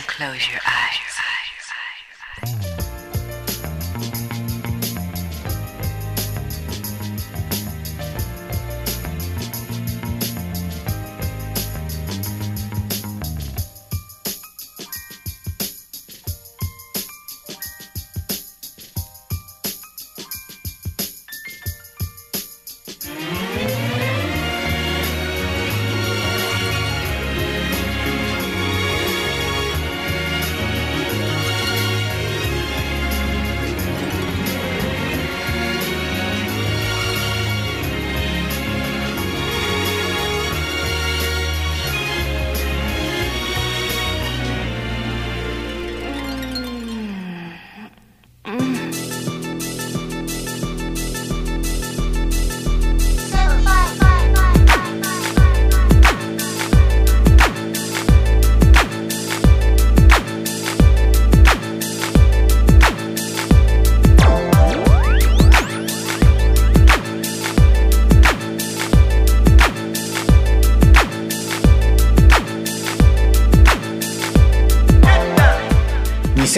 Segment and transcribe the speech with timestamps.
[0.00, 0.60] close your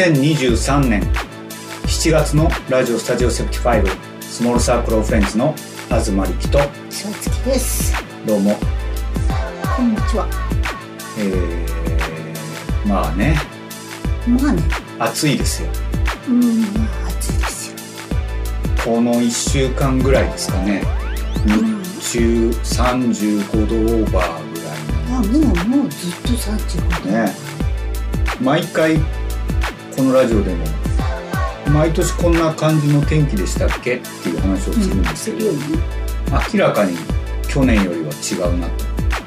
[0.05, 1.02] eyes.2023 年
[1.86, 3.88] 7月のラジオスタジオセプティファイブ
[4.20, 5.55] スモールサークルオフレンズの
[5.88, 6.58] 東力と。
[6.91, 7.94] サツキです。
[8.27, 8.56] どうも。
[9.74, 10.28] こんにちは。
[11.19, 13.36] えー、まあね。
[14.28, 14.62] まあね、
[14.98, 15.70] 暑いですよ。
[16.28, 17.77] うん、まあ暑いですよ。
[18.84, 20.83] この1週間ぐらいですかね。
[21.46, 27.11] 日中35度オーバーぐらあ、もうもうずっと35度。
[27.11, 27.34] ね。
[28.42, 28.98] 毎回
[29.96, 30.64] このラジオでも
[31.72, 33.96] 毎年こんな感じの天気でしたっけ？
[33.96, 35.58] っていう話をするんですけど、するよね。
[36.52, 36.96] 明らかに
[37.48, 38.84] 去年よりは違うなと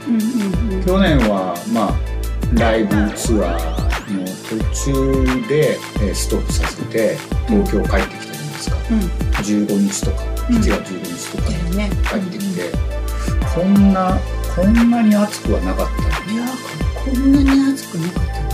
[0.08, 0.84] うんうんうん。
[0.86, 1.96] 去年はまあ
[2.54, 4.58] ライブツアーの途
[4.94, 7.18] 中でえーストップさせて
[7.48, 11.50] 東京帰ってきたじゃないですか、うん、15日とかうん7月15日とか。
[12.10, 12.72] 帰ってきて、
[13.54, 14.18] こんな
[14.56, 16.46] こんなに暑くはなかったいや、
[16.96, 18.47] こんなに暑くなかったね。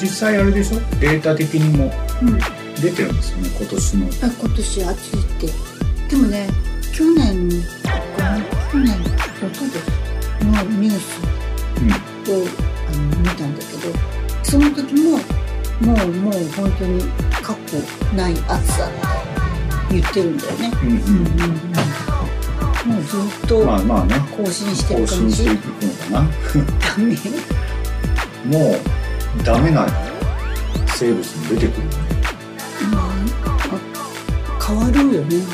[0.00, 0.80] 実際あれでしょ？
[1.00, 2.38] データ的にもうん。
[2.80, 4.06] 出てるんですよね今年の。
[4.06, 4.10] あ、
[4.40, 5.46] 今年暑いって。
[6.10, 6.48] でもね、
[6.92, 8.96] 去年、去年、
[9.42, 9.70] おととし
[10.44, 11.20] のニュース
[11.80, 11.90] うん。
[11.90, 12.46] を
[12.88, 13.98] あの見たんだけど
[14.42, 15.18] その時も
[15.82, 17.02] もうもう本当に
[17.42, 20.72] 過去ない暑さって言ってるんだよね。
[20.82, 20.96] うんうん。
[20.96, 21.04] うん
[22.86, 24.14] うん、もうずっとまあまあね。
[24.36, 26.30] 更新して更る感じ、新していくのかな。
[26.80, 27.16] ダメ
[28.58, 28.80] もう
[29.42, 29.86] ダメな
[30.96, 31.98] 生物も出てくるよね
[32.92, 33.10] まあ
[33.90, 33.94] あ
[34.66, 35.36] 変わるよね。
[35.36, 35.44] うん。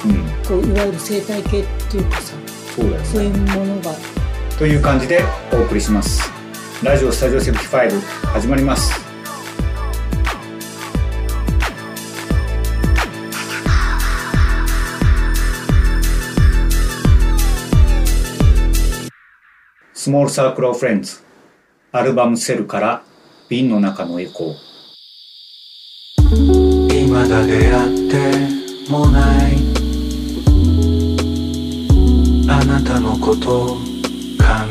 [0.46, 2.34] こういわゆる生態系っていうかさ
[2.76, 3.04] そうだよね。
[3.04, 3.92] そういうものが。
[4.56, 6.30] という感じでお送りします。
[6.84, 9.00] ラジオスタジオセブティファイブ始まります。
[19.92, 21.20] スモールサークルオフレンズ
[21.92, 23.02] アルバムセルから
[23.50, 27.04] 瓶の中のエコー。
[27.04, 28.30] 今だ出会って
[28.88, 29.56] もない。
[32.48, 33.76] あなたのこと考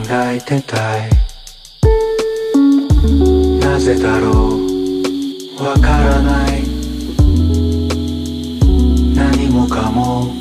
[0.09, 1.09] えてたい。
[3.59, 6.63] なぜだろうわからない。
[9.13, 10.33] 何もかも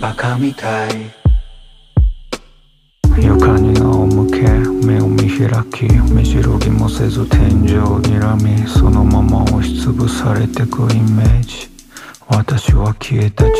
[0.00, 0.90] バカみたい。
[3.18, 3.89] 床に仰
[4.20, 4.42] 向け
[4.86, 11.70] 目を見開き目白ぎもせず天井にらみそのまま押しつぶされてくイメージ。
[12.28, 13.50] 私は消えた地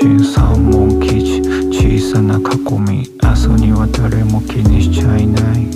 [0.00, 1.40] 底人三門記事
[2.00, 2.40] 小さな囲
[2.80, 5.66] み明日には誰も気にしちゃいない。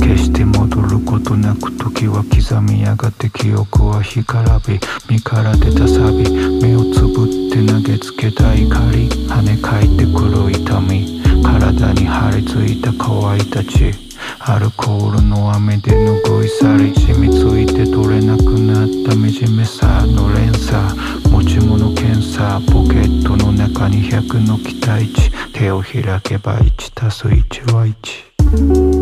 [0.00, 4.80] 決して戻ることなく時は刻みやがて記憶は干からび
[5.10, 6.30] 身から出た錆
[6.62, 11.23] 目をつぶって投げつけた怒り跳ね返ってくる痛み。
[11.44, 13.92] 体に張り付いた乾いたち
[14.40, 20.82] アルコールの雨で拭い去り染みついて取れなくなった惨めさの連鎖
[21.30, 28.93] 持ち物検査ポケットの中に100の期待値手を開けば1 1は1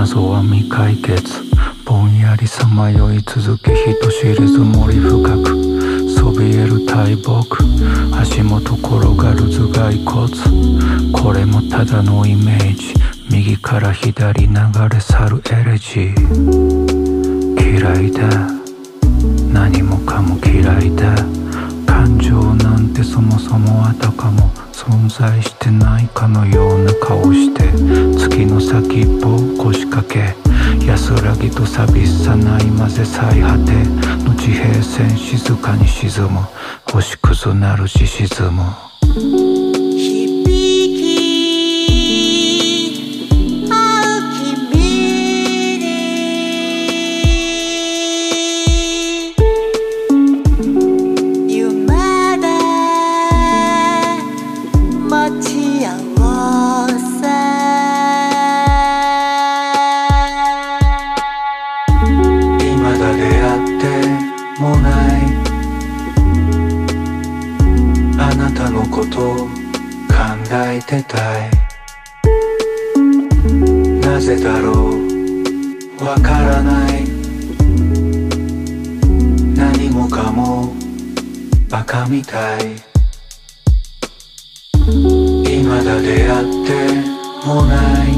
[0.00, 1.42] 謎は未解決。
[1.84, 6.08] ぼんやりさまよい続け人知れず森深く。
[6.08, 7.62] そびえる大木
[8.18, 11.12] 足元転がる頭蓋骨。
[11.12, 12.94] これもただのイメージ。
[13.30, 14.54] 右から左流
[14.90, 17.60] れ去るエレジー。
[17.60, 18.26] 嫌いだ。
[19.52, 21.14] 何もかも嫌いだ。
[21.84, 24.50] 感情なんてそもそもあたかも。
[24.80, 27.64] 存在してないかのような顔して
[28.16, 30.34] 月の先っぽを腰掛け
[30.86, 33.72] 安らぎと寂しさないまぜ最果て
[34.24, 36.40] の地平線静かに沈む
[36.90, 39.49] 星屑なるし沈む。
[70.90, 71.50] てたい。
[74.00, 76.04] なぜだろう。
[76.04, 77.04] わからない。
[79.54, 80.74] 何もかも。
[81.68, 82.74] バカみたい。
[85.44, 86.70] 未だ出会って。
[87.46, 88.10] もない。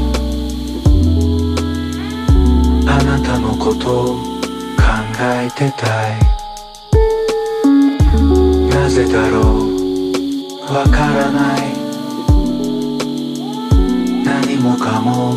[2.87, 4.83] あなたのこと考
[5.21, 6.19] えてたい。
[8.69, 10.73] なぜだろう。
[10.73, 11.82] わからない。
[14.63, 15.35] もかも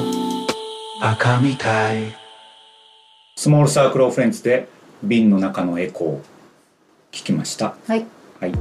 [1.01, 2.15] バカみたい。
[3.35, 4.69] スモールサークルオフレンズで
[5.03, 6.09] 瓶の中のエコー。
[6.11, 6.23] を
[7.11, 7.75] 聞きました。
[7.89, 8.07] はい。
[8.39, 8.53] はい。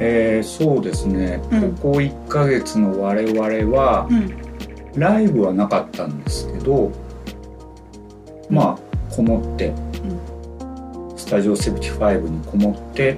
[0.00, 1.72] えー、そうですね、うん。
[1.76, 3.40] ここ1ヶ月の我々
[3.74, 5.00] はうん。
[5.00, 6.92] ライブはなかったんですけど
[8.50, 9.72] まあこもって、
[11.16, 13.16] スタジオ75にこもって、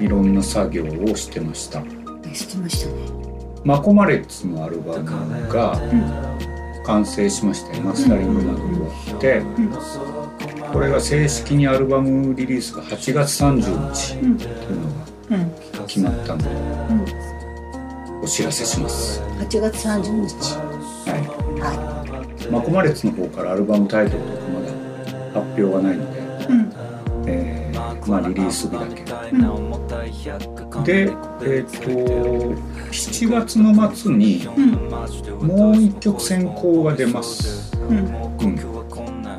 [0.00, 1.82] いろんな作業をしてました。
[1.82, 3.21] 知ってましたね
[3.64, 5.80] マコマレッツのアルバムが
[6.84, 9.42] 完成しましてマスタリングなど終わって、
[10.72, 14.88] これが正式にアルバムリリースが8月30日うんというの
[15.30, 17.12] うんが決まったので
[18.22, 19.20] お知らせします。
[19.20, 20.56] 8月30日。
[20.56, 21.14] は
[21.60, 21.72] は
[22.48, 22.48] い。
[22.50, 24.66] マコマレッツの方からアルバムタイトルとかまだ
[25.40, 26.72] 発表はないので、うん。
[27.26, 27.61] えー
[28.06, 29.02] まあリリース日だけ。
[29.32, 29.72] うん
[30.84, 31.12] で
[31.42, 31.78] えっ、と
[32.90, 37.76] 7月の末にうんもう一曲選考が出ます。
[37.76, 37.98] うん。
[37.98, 38.82] うん。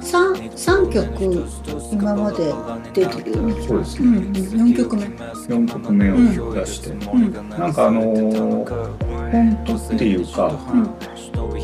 [0.02, 1.46] 三三曲
[1.92, 2.54] 今まで
[2.94, 3.68] 出てるよね。
[3.68, 4.08] そうですね。
[4.08, 4.68] うんうん。
[4.70, 5.04] 四曲目。
[5.04, 7.50] 4曲目を出して、うん。
[7.50, 10.52] なんかあのー本当っていうか、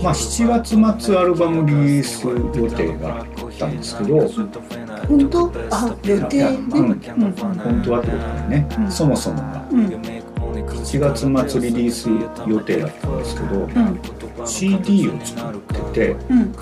[0.01, 0.47] まあ7
[0.81, 3.27] 月末アルバムリリース予定があっ
[3.59, 4.27] たんですけど
[5.09, 5.51] 本当？
[5.71, 8.91] あ予定ねうんうん本当はってことでね、うん。
[8.91, 9.65] そもそもが。
[9.71, 9.87] うん。
[9.87, 11.19] 7月
[11.51, 12.09] 末リリース
[12.47, 13.99] 予定だったんですけど、うん。
[14.45, 16.53] CD を作っててうん。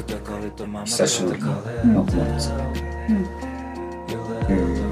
[0.85, 1.51] 久しぶりにう
[1.87, 1.93] ん。
[1.93, 2.63] マコマレッツが、うん。
[4.49, 4.87] えー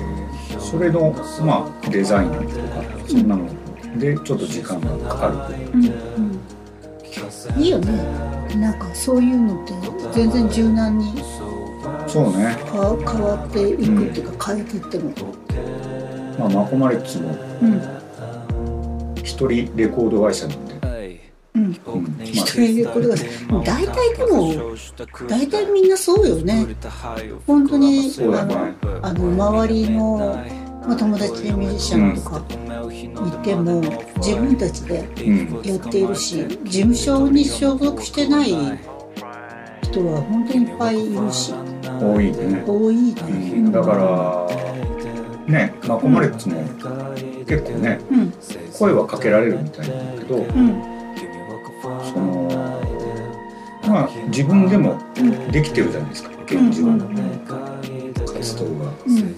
[0.60, 1.13] それの、
[1.46, 2.46] まあ、デザインとか
[3.08, 3.46] そんなの。
[4.00, 5.56] でちょっと時間がかかる
[7.62, 7.88] いいよね。
[8.58, 9.74] なんかそういうのって
[10.12, 11.13] 全然柔軟に
[12.15, 15.12] そうね、変わ変わっていくっていうか変えていっても
[16.39, 17.81] まあ、マコマレッツもうん。
[19.17, 21.72] 一人レコード会社なんで、うん。
[22.24, 23.15] 一人でこれが
[23.65, 24.53] 大体でも
[25.27, 26.65] 大体みんなそうよね。
[27.45, 30.39] 本当にあのあの周りの、
[30.88, 33.81] まあ、友達でミュージシャンとかいても
[34.19, 38.53] 自分たちでうんやっているし事務所に所属してない
[39.92, 41.54] 人は本当にいっぱいいるし
[42.01, 44.48] 多いね、多いね、うん、だから
[45.48, 46.62] ねマコマレッツも
[47.46, 48.34] 結構ねうん。
[48.74, 50.46] 声はかけられるみたいなんだけどうん。
[52.04, 52.50] その
[53.88, 55.00] まあ自分でも
[55.51, 56.32] できてるじゃないですか。
[56.46, 57.00] 現状うん。
[58.25, 58.92] 活動が。
[59.06, 59.36] うん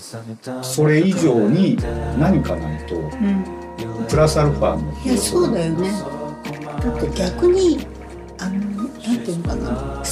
[0.63, 1.77] それ以上に
[2.18, 3.44] 何かないとうん。
[4.08, 5.92] プラスアルファのいやそうだよね。
[6.82, 7.86] だって逆に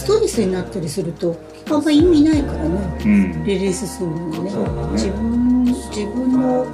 [0.05, 1.35] ストレスになったりすると
[1.71, 3.43] あんま意味ないからねうん。
[3.43, 4.51] リリースするのにね。
[4.51, 4.57] ね。
[4.91, 6.65] 自分自分の、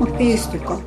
[0.00, 0.80] まあ、ペースとか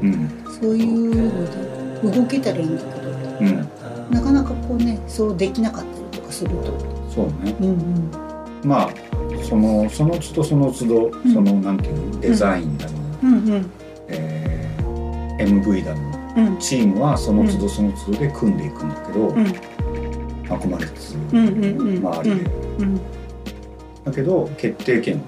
[0.00, 0.30] うん。
[0.60, 3.10] そういうので動けたらいいんだけど
[3.40, 3.68] うん。
[4.10, 6.72] なかなかこうねそうできなかったりとかすると。
[7.12, 7.56] そうね。
[7.60, 8.10] うんうん。
[8.62, 8.90] まあ
[9.42, 11.32] そのその都度その都度、ん。
[11.34, 12.20] そのなんていうの？
[12.20, 12.92] デザインだの、
[13.24, 13.70] うんうん。
[14.06, 16.00] えー MV だの
[16.36, 16.58] うん。
[16.58, 19.52] チームはその都度その都度で組んでいくんだけど、うん
[20.48, 21.98] マクマレッツうんうんうん。
[21.98, 23.00] 周りで、うん
[24.04, 25.22] だけど決定権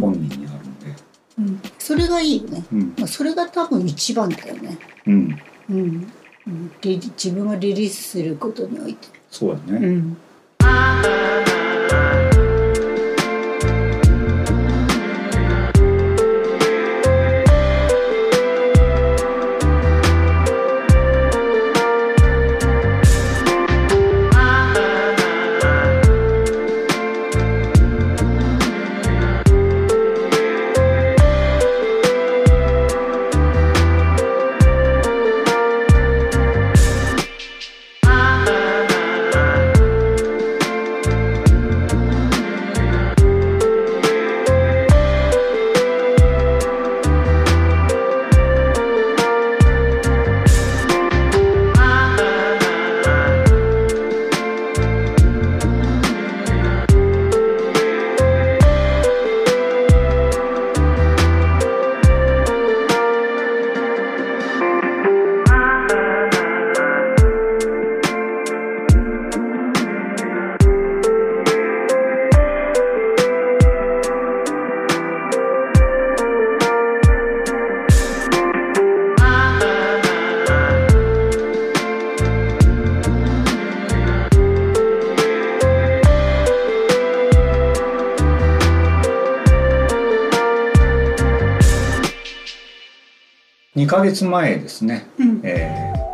[0.00, 1.02] 本人にあるので。
[1.38, 1.60] うん。
[1.78, 2.94] それがいいよね、うん。
[2.98, 4.78] まあ、それが多分一番だよね。
[5.06, 5.40] うん。
[5.70, 6.12] うん、
[6.82, 9.08] 自分がリリースすることにおいて。
[9.30, 10.16] そうだね、うん
[93.86, 95.40] 2ヶ月前ですね、うん。
[95.44, 96.06] えー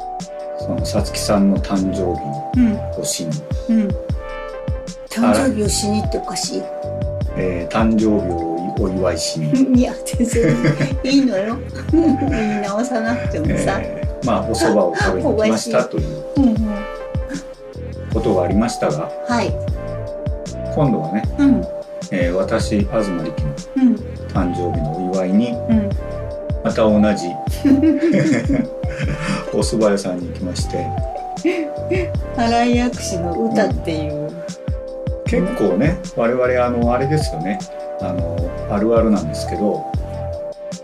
[0.65, 2.79] そのさつきさんの誕生日のうん。
[2.97, 3.31] 年に、
[3.71, 3.89] うん。
[5.11, 6.63] 誕生日をしにっておかしい。
[7.37, 9.51] えー誕生日をお祝いしに、
[9.81, 10.57] いや全然
[11.03, 11.57] いいのよ。
[11.91, 16.49] 言い直さなくてもさ、えーまあお蕎麦を食べに来ましたという うんう。
[16.51, 16.57] ん
[18.13, 19.11] ことがありましたが。
[19.27, 19.51] はい。
[20.77, 21.67] 今度はね、うん。
[22.13, 23.25] えー私東力の
[23.79, 23.95] うん。
[24.29, 25.91] 誕生日のお祝いにうん。
[26.63, 27.29] また同じ
[29.53, 30.87] お蕎麦屋さんに行きまして。
[32.37, 34.31] 新井薬師の歌っていう、
[35.27, 37.59] 結構ね我々あのあれですよね。
[38.01, 38.37] あの
[38.71, 39.85] あるあるなんですけど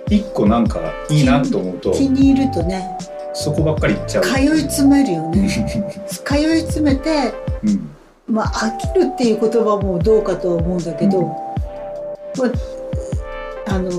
[0.08, 0.80] 一個なんか
[1.10, 2.96] いいなと思うと気に入るとね
[3.34, 4.24] そこばっかり行っちゃう。
[4.24, 5.48] 通い詰めるよね。
[6.08, 7.32] 通い詰めて
[7.64, 7.90] うん。
[8.26, 11.26] まあ飽きるっていう言葉もどうかとは思うんだけど、うん。
[11.26, 11.34] ま
[13.66, 13.90] あ、あの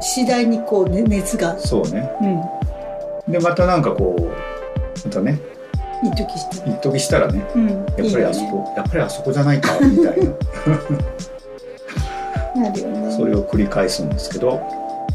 [0.00, 1.58] 次第にこう、ね、熱が。
[1.58, 2.10] そうね。
[2.20, 3.32] うん。
[3.32, 4.24] でまたなんかこう
[5.06, 5.38] またね
[6.02, 6.70] 一時した。
[6.70, 7.68] 一時したらねうん。
[7.68, 10.24] やっぱりあそこやっぱりあそこじゃないかみたいな。
[10.24, 10.30] ね
[12.70, 13.12] なるよね。
[13.16, 14.60] それを繰り返すんですけど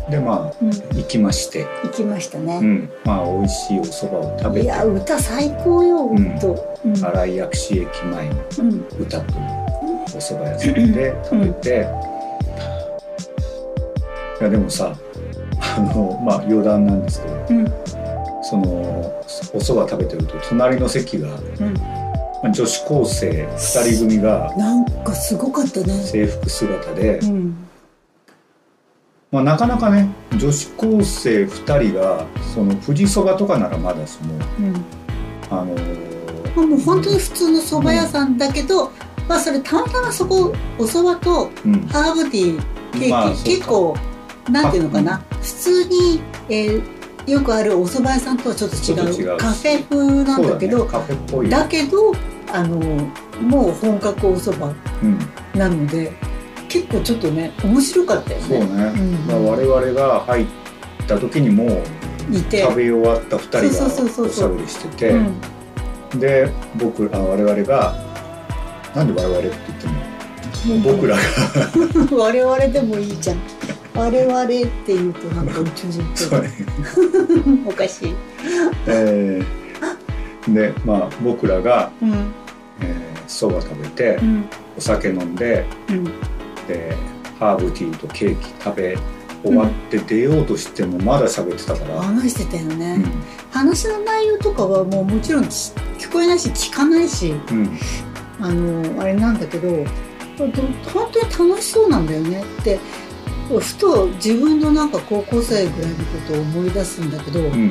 [0.09, 0.69] でまあうん。
[0.69, 2.59] 行きまして、行きましたね。
[2.61, 4.65] う、ん、まあ美味しいお蕎麦を食べて。
[4.65, 6.23] いや歌最高ようん。
[6.39, 6.95] 本当うん。
[6.95, 8.85] 新井薬師駅前のうん。
[9.01, 9.41] 歌という
[10.05, 12.14] お蕎麦屋さんで食べて、い
[14.45, 14.95] やでもさ
[15.59, 17.65] あのまあ余談なんですけどうん。
[18.47, 19.25] そのお
[19.57, 21.73] 蕎麦食べてると隣の席が、うん。
[21.73, 23.57] まあ女子高生2
[23.91, 25.93] 人組がなんかすごかったね。
[25.93, 27.57] 制服姿で、うん。
[29.31, 34.85] まあ、なかなかね女子高生2人がその富士そばとかならまだしもうん。
[35.49, 35.75] あの
[36.55, 38.91] まあもう本当に普通の蕎麦屋さんだけど、
[39.27, 41.81] まあそれたまたまそこお蕎麦とうん。
[41.87, 43.97] ハーブティーケーキ、まあ結構
[44.49, 45.21] なんていうのかな？
[45.41, 49.33] 普通に、えーよくあるお蕎麦屋さんとはちょっと違う。
[49.33, 51.49] うカフェ風なんだけどね、カフェっぽい。
[51.49, 52.13] だけど
[52.53, 52.77] あの
[53.41, 56.13] もう本格お蕎麦うん、なので
[56.69, 58.67] 結構ちょっとね面白かったよそうね、ね。
[58.67, 59.11] うん。
[59.25, 60.45] まあ、我々が入っ
[61.07, 61.81] た時にもう
[62.31, 62.61] いて。
[62.61, 65.09] 食べ終わった2人がおしゃべりしてて。
[65.09, 65.17] う
[66.15, 66.19] ん。
[66.19, 67.95] で僕あ我々が
[68.95, 69.93] なんで我々って言っても
[70.83, 71.21] 僕らが。
[72.15, 73.37] 我々でもいいじゃん。
[73.93, 76.39] 我々って言うとなんか宇宙人っぽい。
[77.65, 78.15] おかしい、
[78.87, 82.11] えーでまあ僕らがうん。
[82.81, 84.45] えーそば、食べてうん。
[84.77, 86.03] お酒飲んでうん、
[86.67, 86.95] で
[87.39, 88.97] ハーブティーとケーキ食べ
[89.43, 93.05] 終わって出ようとしてもまだ喋ってたから、話してたよね、うん。
[93.51, 97.77] 話の内容とかはもうもちろん聞聞こえないし聞かないしうん
[98.39, 99.85] あのあれなんだけどど
[100.37, 102.79] 本当に楽しそうなんだよねって
[103.49, 107.67] ふと自分のなんか高校生ぐらいのことを思い出すんだけど、うん。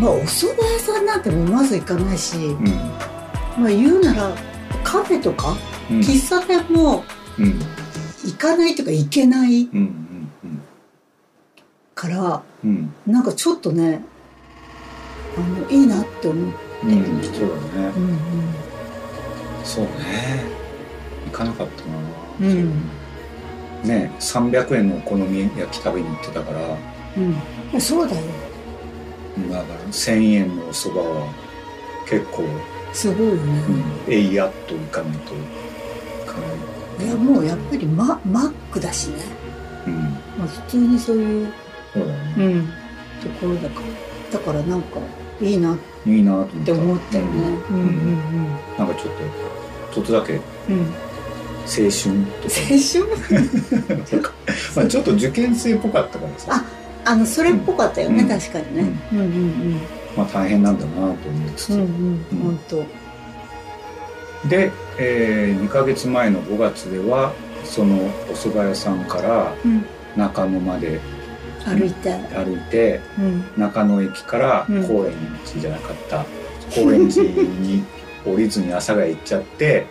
[0.00, 2.64] まあお蕎麦屋さんなんてもうまず行かないし、うん。
[2.64, 4.34] まあ言うなら
[4.82, 5.56] カフェとか
[5.90, 6.00] うん。
[6.00, 7.04] 喫茶店も
[7.38, 7.58] うん。
[8.24, 10.62] 行かないとか行けないうんうんうん。
[11.94, 12.92] からうん。
[13.06, 14.04] なんかちょっとね
[15.36, 16.86] あのいいなって思っって。
[16.86, 17.92] いう、うん、そうだね。
[17.96, 18.18] うん。
[19.64, 20.55] そうね
[21.26, 22.50] 行かなかったな。
[22.50, 22.58] うん。
[22.58, 22.90] うん
[23.84, 26.60] ね300円のお好み焼き食べに行ってたから。
[27.74, 27.80] うん。
[27.80, 28.26] そうだよ。
[29.50, 31.32] だから1000円のお蕎麦は
[32.08, 32.42] 結構、
[32.92, 33.62] すごいよね、
[34.06, 35.38] うん、えいやっと行かないとい
[36.26, 36.34] か
[36.98, 37.06] ない。
[37.06, 39.16] いやもうやっぱりママックだしね、
[39.86, 40.00] うん。
[40.38, 41.52] まあ、普通にそういう、
[41.92, 42.66] そうだね、ん、
[43.22, 44.38] ところだから。
[44.38, 44.98] だからなんか
[45.40, 45.74] いいな。
[45.74, 46.64] っいいなと思った。
[46.64, 47.30] て思ったよね。
[47.70, 47.76] うん。
[47.76, 49.14] うんなんかちょっ
[49.90, 50.94] とちょっとだけうんうん
[51.66, 52.14] 青春
[52.46, 54.22] 青春？
[54.76, 58.28] まあちょっと受験生っぽかったからさああのそれっぽかったよね、うん。
[58.28, 59.80] 確かにね、うん、うん
[60.16, 61.86] まあ大変なんだなと思いつつ、うんうん
[62.32, 62.38] うん。
[62.42, 62.84] 本当。
[64.48, 67.32] で、え2ヶ月前の5月では
[67.64, 69.84] そのお蕎麦屋さんからうん。
[70.16, 71.00] 中野まで
[71.64, 72.12] 歩いて。
[72.12, 73.44] 歩いてうん。
[73.56, 74.86] 中野駅からうん。
[74.86, 75.12] 高円
[75.46, 76.24] 寺じゃなかった、
[76.70, 77.84] 高円寺に
[78.24, 79.86] 降りずに阿佐ヶ谷行っちゃって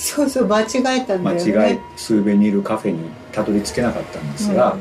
[0.00, 1.70] そうそう間違えたんだ間よね。
[1.72, 4.76] 違いスーベニールカフェにたどり着けなかったんですが、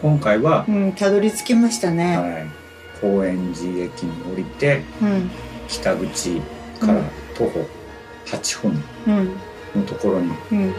[0.00, 2.46] 今回は、うんたどり着きましたね、はい、
[3.00, 5.30] 高円寺駅に降りてうん。
[5.68, 6.40] 北口
[6.80, 6.94] から
[7.36, 7.66] 徒歩
[8.26, 9.10] 8分う
[9.78, 9.80] ん。
[9.82, 10.74] のところにうん。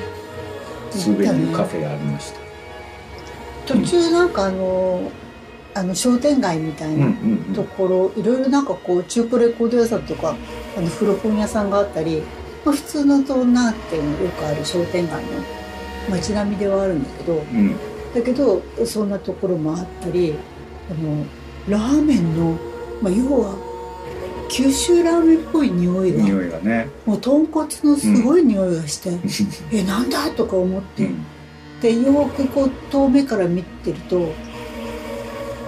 [0.90, 2.40] スーベニールカフェがありました。
[3.68, 5.12] 途中なんかあの
[5.76, 7.08] あの商店街みたいうんうな
[7.52, 7.54] ん。
[7.54, 10.36] ところ、いろいろなんかこう中古レコード屋さんとか
[10.76, 12.24] あの古本屋さんがあったり、
[12.66, 15.30] まあ、普通のとなんていうのよくある商店街の
[16.10, 17.58] 街並みではあるんだけどうん。
[17.58, 17.76] うん
[18.14, 20.34] だけどそんなところもあったり
[20.90, 21.26] あの
[21.68, 22.58] ラーメンの、
[23.02, 23.56] まあ、要は
[24.50, 26.90] 九州ラーメンっぽい匂いが匂いがね。
[27.06, 29.12] もう豚骨のすごい匂いがして、
[29.72, 31.24] えなんだとか思って、うん。
[31.82, 34.18] でよくこう遠目から見てると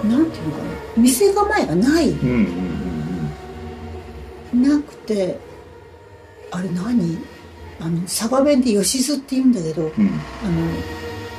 [0.04, 0.64] なんていうのかな
[0.96, 2.46] 店構えがないうんうん
[4.52, 4.62] うん。
[4.62, 5.38] なくて
[6.52, 7.18] あれ何？
[7.80, 9.88] あの佐賀弁で吉津って言うんだけどうん。
[9.88, 10.20] うんあの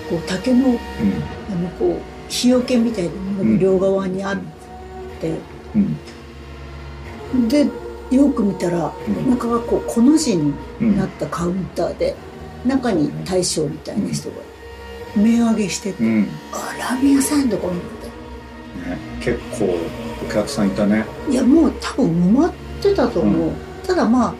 [0.09, 0.71] こう竹のあ
[1.55, 1.97] のこう
[2.27, 4.37] 日よけみたいなものが両側にあっ
[5.21, 5.37] て、
[5.73, 7.47] うん。
[7.47, 7.65] で
[8.11, 9.29] よく見たらうん。
[9.31, 10.97] 中がこうこの字にうん。
[10.97, 12.15] なったカウンターで
[12.65, 14.35] 中に大将みたいな人が
[15.15, 16.03] 目上げしてて、
[16.51, 17.93] あラーメン屋さんとか思って。
[19.21, 19.77] 結構
[20.25, 21.05] お客さんいたね。
[21.29, 23.51] いやもう多分埋まってたと思う、
[23.85, 24.33] ただまあ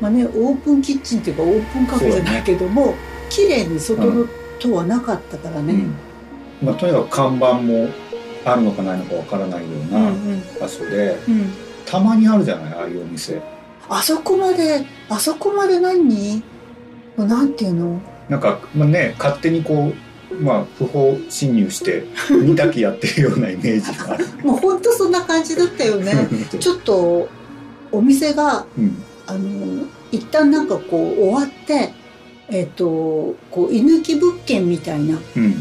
[0.00, 2.94] まあねオープンキッチンっていうかオープンカフェじゃないけども、
[3.30, 4.26] 綺麗に外の
[4.58, 5.94] とはなかったからね、うん。
[6.66, 7.88] まあ、とにかく看板も
[8.44, 10.42] あるのかないのかわからないよううんなうん。
[10.60, 11.52] 場所で、うん。
[11.84, 12.72] たまにあるじゃない？
[12.74, 13.40] ああいうお店。
[13.88, 16.42] あそこまであそこまで何？
[17.16, 18.00] なんていうの？
[18.28, 19.92] なんか、まあね、勝手にこ
[20.30, 24.26] う、まあ、不法侵入して 煮炊きやってるようなイメージがある。
[24.44, 26.28] もうほんとそんな感じだったよね。
[26.58, 27.28] ちょっと
[27.92, 31.92] お店がうんあの一旦なんかこう終わって
[32.48, 35.54] えっ、とこう居抜き物件みたいなうん。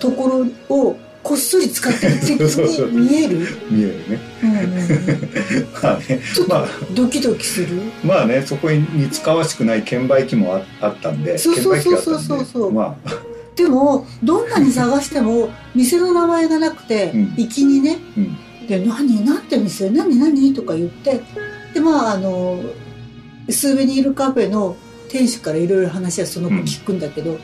[0.00, 0.28] とこ
[0.68, 3.38] ろをこっそり使ってる的そうそうに見える？
[3.70, 4.20] 見えるね。
[4.42, 5.66] うんうんうん。
[5.82, 6.66] まあねまあ。
[6.94, 7.68] ドキドキする？
[8.04, 13.10] まあねそこに似つかわしくない券売機もああったんでそうそうそうそう券売機があったんでそうまあ。
[13.56, 17.34] でもどんなに探しても店の名前がなくてうん。
[17.36, 17.98] 行きにね。
[18.16, 18.36] うん
[18.68, 19.90] 「で何なんて店？
[19.90, 21.20] 何何?」とか言って。
[21.72, 22.60] でまああの
[23.50, 24.76] スーベニールカフェの
[25.08, 27.38] 店主からいろいろ話はその子聞くんだけど。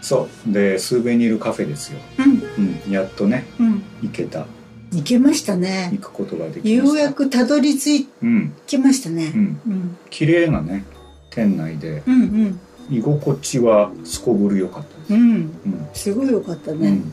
[0.00, 0.52] そう。
[0.52, 2.86] でスーベニールカフェですよ、うん。
[2.86, 3.82] うん、やっとねうん。
[4.02, 4.46] 行けた。
[4.92, 5.90] 行けましたね。
[5.92, 6.86] 行くことができました。
[6.86, 8.52] ようやくたどり着うん。
[8.66, 9.32] きましたね。
[9.34, 9.60] うん。
[9.66, 9.96] うん。
[10.10, 10.84] 綺麗なね
[11.30, 12.02] 店内で。
[12.06, 12.60] うんうん。
[12.90, 15.20] 居心地はすこぶる良かったです、うん。
[15.30, 15.88] うん。
[15.94, 17.12] すごいよかったね、うん、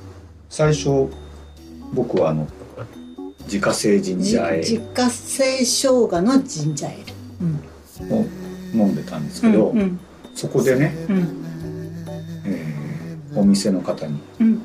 [0.50, 1.08] 最初
[1.94, 2.48] 僕はあの
[3.44, 7.06] 自家製ジンじジャーエ自家製生姜のジンジャーエール。
[7.06, 7.70] ール
[8.10, 8.26] を
[8.74, 10.00] 飲んでたんですけど、うんうん。
[10.36, 11.18] そこでね、うん。
[12.46, 14.62] えーお店の方にうん。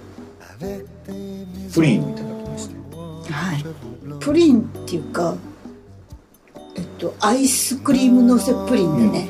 [1.74, 2.74] プリンをいただきまして
[3.32, 3.64] はい。
[4.20, 5.34] プリンっていうか
[6.74, 9.28] えっとアイスクリームのせプリンでね、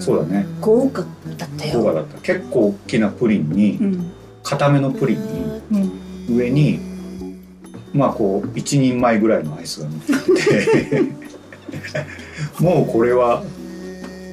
[0.00, 0.46] そうだね。
[0.60, 1.02] 豪華
[1.36, 1.72] だったよ。
[1.82, 2.18] 動画だった。
[2.20, 4.12] 結構大きなプリンにうん。
[4.44, 5.18] 固めのプリン
[5.72, 5.88] に
[6.28, 6.36] うん。
[6.36, 6.78] 上に
[7.92, 10.12] まあこう一人前ぐらいのアイスが乗って
[10.90, 11.02] て
[12.60, 13.42] もうこれは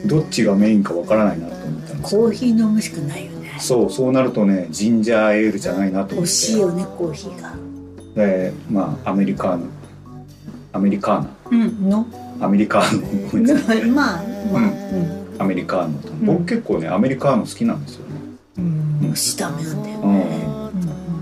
[0.06, 3.58] どっちがメインかわからないなと思ったんですコーヒー飲むしかないよね。
[3.60, 7.54] そうそうなるとねジンジャーエールじゃないなと思っ欲しいてよねコーヒーが。
[8.16, 9.66] でまあアメリカーノ
[10.74, 12.06] アメリカーナうんの？
[12.42, 13.30] アメリカーノ。
[13.30, 14.66] ごめんなさいまあまあうん。
[14.66, 15.42] うん。
[15.42, 18.16] アメリカー僕結構ねアメリカーノ好きなんですよね。
[18.58, 19.00] うん。
[19.10, 19.84] もしダメなん。
[19.84, 20.14] だようん。
[20.14, 20.26] ね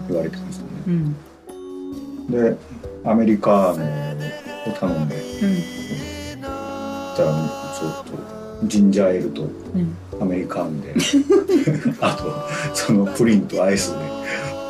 [0.09, 0.69] 言われてましたね。
[0.87, 1.15] うん
[1.47, 2.55] うん。
[2.55, 2.57] で
[3.05, 5.15] アメリカーノを頼んで。
[5.15, 5.82] うん
[7.13, 7.49] ったらね
[7.79, 8.05] ちょっ
[8.61, 9.45] とジンジャーエールとう
[9.77, 9.95] ん。
[10.21, 10.93] アメリカンで
[11.99, 13.97] あとそのプリンとアイスで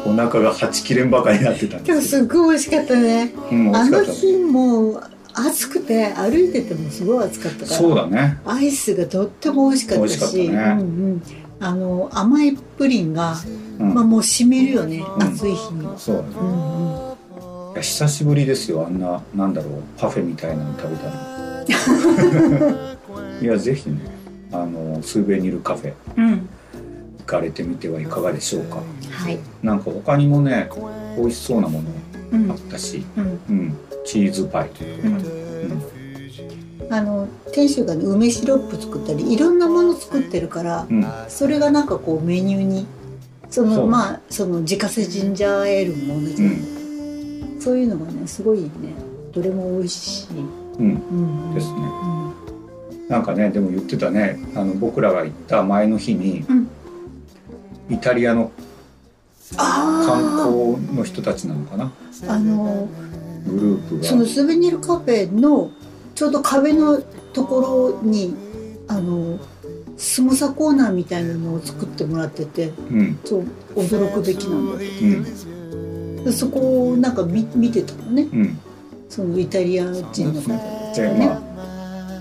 [0.06, 3.34] お腹がはちきれんばかりになってたんですよ、すっごい美味しかったね。
[3.52, 5.04] うん、美あの日もう
[5.34, 8.38] 暑くて歩いててもすごい暑かったからそうだね。
[8.46, 10.56] アイスがとっても美味しかったしね。
[10.56, 10.84] うんう
[11.16, 11.22] ん、
[11.60, 13.36] あの甘いプリンが、
[13.80, 13.94] うん。
[13.94, 15.24] まあ、もうしみるよね、うん。
[15.24, 15.86] 暑い日に。
[15.86, 15.98] は。
[15.98, 16.28] そうだね。
[16.42, 17.82] うんうん。
[17.82, 21.53] 久しぶりですよあんななんだろうパフェみたいなの食べたの
[23.42, 24.00] いやぜひね
[24.52, 25.94] あのスーベニルカフェ。
[26.18, 26.50] うん。
[27.20, 28.84] 行かれてみてはいかがでしょうか。
[29.10, 30.70] はい、なんか他にもね
[31.18, 31.90] 美味しそうなもの
[32.34, 32.52] うん。
[32.52, 33.40] あったし、うん。
[33.50, 34.70] うん、チーズパイ。
[34.70, 35.08] というか、
[36.86, 40.88] うん、あの店主が、ね、梅シロップ作ったりいろんなもの作ってるから
[41.30, 42.86] それがなんかこうメニューに
[43.50, 47.62] そのまあその自家製ジンジャーエールも同じ、うん。
[47.62, 48.70] そういうのがねすごいね
[49.32, 50.28] どれも美味しい、
[50.80, 51.74] うん、ですね
[53.00, 53.08] うん。
[53.10, 53.24] なん。
[53.24, 56.68] かねでも言ってたねあの僕らが行った前の日に、うん。
[57.90, 58.52] イタリアの
[59.56, 61.92] 観光の人たちなのかな
[62.28, 62.88] あの
[63.46, 65.70] グループがそのスベニルカフェの
[66.16, 66.98] ちょうど壁の
[67.34, 68.34] ところに
[68.88, 69.38] あの
[69.98, 72.72] スモサコーナーみたいなのを作ってもらっててう
[73.04, 73.20] ん。
[73.26, 74.74] そう驚くべきなん。
[74.74, 76.26] だけうん。
[76.26, 77.16] どそこをなん。
[77.16, 78.60] か見見てたのねうん。
[79.14, 80.48] そのイタリア人の方。
[80.96, 81.42] でまあ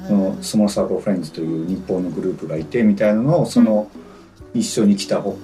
[0.07, 3.89] そのスモサコフレンズという日本のグループがいてみたいなのをその、
[4.53, 5.39] 一緒に来たほ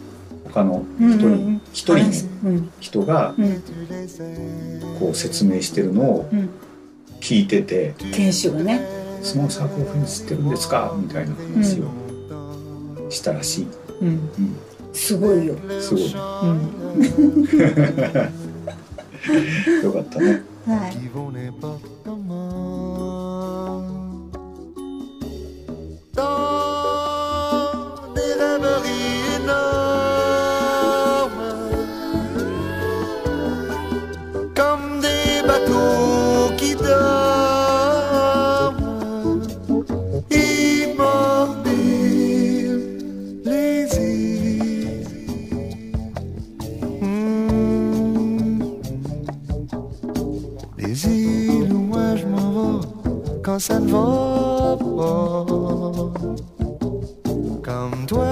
[0.44, 1.60] 他の一人うんうんうん。
[1.72, 2.04] 一人
[2.44, 2.70] のうん。
[2.80, 3.62] 人がうん
[4.98, 6.50] こう説明してるのをうん
[7.20, 8.80] 聞いてて店主がね
[9.22, 11.84] 「スモサコフレンズ知ってるんですか?」みたいな話を
[13.08, 13.66] したらしい、
[14.02, 14.08] うん。
[14.08, 14.20] うん、
[14.92, 16.04] すごいよ、すごい。
[16.04, 17.42] うん、
[19.82, 21.32] よかったねはい qui vont
[53.58, 55.46] ça ne va pas.
[57.62, 58.26] Comme toi,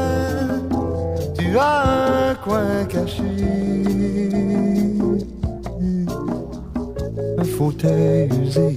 [1.36, 3.22] tu as un coin caché.
[7.38, 8.76] Un fauteuil usé,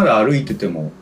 [0.00, 0.92] まだ歩いてても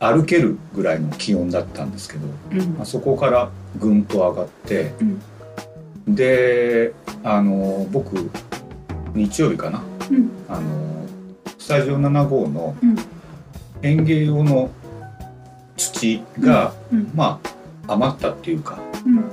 [0.00, 2.74] 歩けるぐらいの気温だったんですけど、うん。
[2.74, 4.92] まあ、そこからぐんと上がって、
[6.06, 6.14] うん。
[6.16, 8.28] であの僕
[9.14, 9.80] 日曜日かな？
[10.10, 10.28] うん。
[10.48, 11.06] あの
[11.56, 12.96] スタジオ7号のうん。
[13.82, 14.70] 園芸用の
[15.76, 17.12] 土が、うん。
[17.14, 17.38] ま
[17.86, 19.24] あ余ったっていうかうん。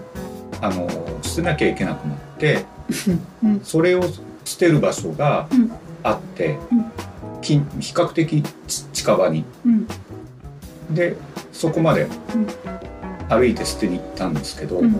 [0.62, 0.88] あの
[1.24, 2.64] 捨てなきゃいけなくなって
[3.44, 3.60] うん。
[3.62, 4.04] それを
[4.46, 5.72] 捨てる場所がうん。
[6.06, 6.60] あって、
[7.44, 9.46] 比較的ち近場に。
[9.66, 9.88] うん。
[10.94, 11.16] で
[11.52, 12.48] そこまでうん。
[13.30, 14.94] 歩いて捨てに行ったんですけど、うん。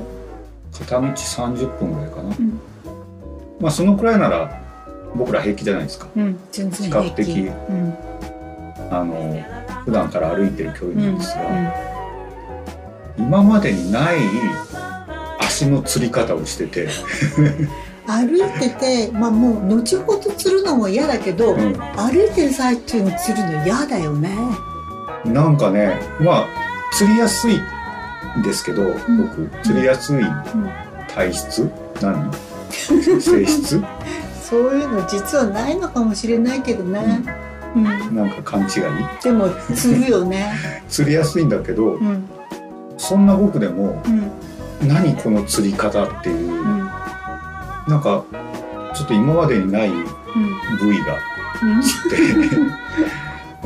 [0.72, 2.60] 片道30分ぐらいかな、ん。
[3.60, 4.62] まあそのくらいなら
[5.16, 6.08] 僕ら平気じゃないですか。
[6.16, 7.30] 比較的。
[7.30, 7.94] うん。
[8.90, 9.44] あの
[9.86, 11.94] 普段から歩いてる距離うんなんですが、
[13.18, 14.18] 今までにない
[15.40, 16.88] 足のつり方をしてて
[18.06, 21.74] 歩いててまあもう後ほど釣るのも嫌だけど、うん。
[21.96, 24.36] 歩いてる最中に釣るの嫌だよね。
[25.26, 26.48] なんかねまあ
[26.92, 27.58] 釣りやすい
[28.38, 29.18] んですけど、ん。
[29.18, 29.50] 僕。
[29.64, 30.24] 釣りやすい
[31.08, 31.70] 体質、
[32.02, 32.32] 何？
[32.72, 33.82] 性質？
[34.42, 37.22] そういうの実はないのかもしれないけどね、
[37.76, 37.84] うん。
[38.16, 39.24] なんか勘違い？
[39.24, 40.54] でも釣るよね。
[40.90, 42.30] 釣りやすいんだけど、うん。
[42.98, 44.32] そんな僕でもうん。
[44.88, 46.83] 何この釣り方っていう、うん
[47.88, 48.24] なんか
[48.96, 51.18] ちょっと今までにないうん部位が。
[51.62, 51.82] うん。
[51.82, 51.88] で、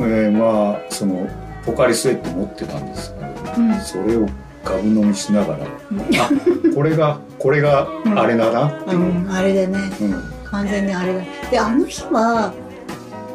[0.00, 1.28] えーまあその
[1.64, 3.80] ポカリスエット持ってたんですけど、うん。
[3.80, 4.26] それを
[4.64, 6.30] ガブ飲みしながら、あ
[6.74, 8.98] これがこれがあれだなっていう。
[8.98, 9.78] う、ん、あれでね。
[10.00, 10.22] うん。
[10.50, 11.20] 完全にあれだ。
[11.50, 12.52] であの日は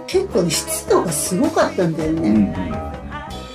[0.07, 2.55] 結構ね湿度がすごかったんだよね、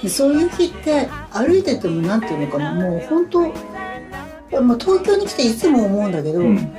[0.08, 2.74] そういう日って歩いててもなんていうのかな。
[2.74, 3.40] もう本当
[4.62, 6.72] まあ東京に来ていつも思うんだけど、うん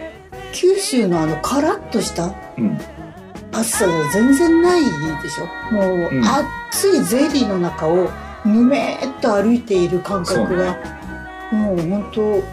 [0.54, 2.78] 九州のあのカラッとしたうん。
[3.52, 4.82] 暑さが全然ない
[5.24, 5.74] でしょ？
[5.74, 6.24] もう、うん
[6.72, 8.10] 暑いゼリーの中を
[8.46, 10.78] ぬめーっと歩いている感覚が、
[11.52, 12.44] もう本当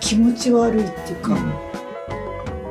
[0.00, 1.36] 気持ち悪いっていうか、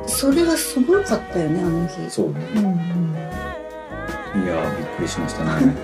[0.06, 2.10] それがすごかったよねあの日。
[2.10, 2.34] そうね。
[2.56, 4.44] うんうん。
[4.44, 5.74] いやびっくりしましたね、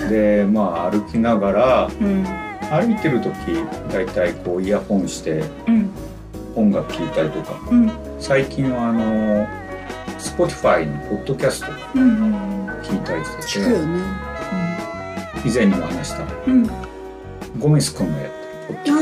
[0.00, 2.24] う んでまあ歩きながらうん。
[2.70, 3.32] 歩いてる時
[3.92, 5.90] だいたいこうイヤホンしてうん
[6.58, 7.90] 音楽聴いたりとかうん。
[8.18, 9.46] 最近はあの
[10.18, 14.02] Spotify のポッドキャストうんうん聞いたりして聞くよね。
[15.44, 16.70] 以前にも話したうん、うん、
[17.60, 19.00] ゴメス君がやってるポッドキャス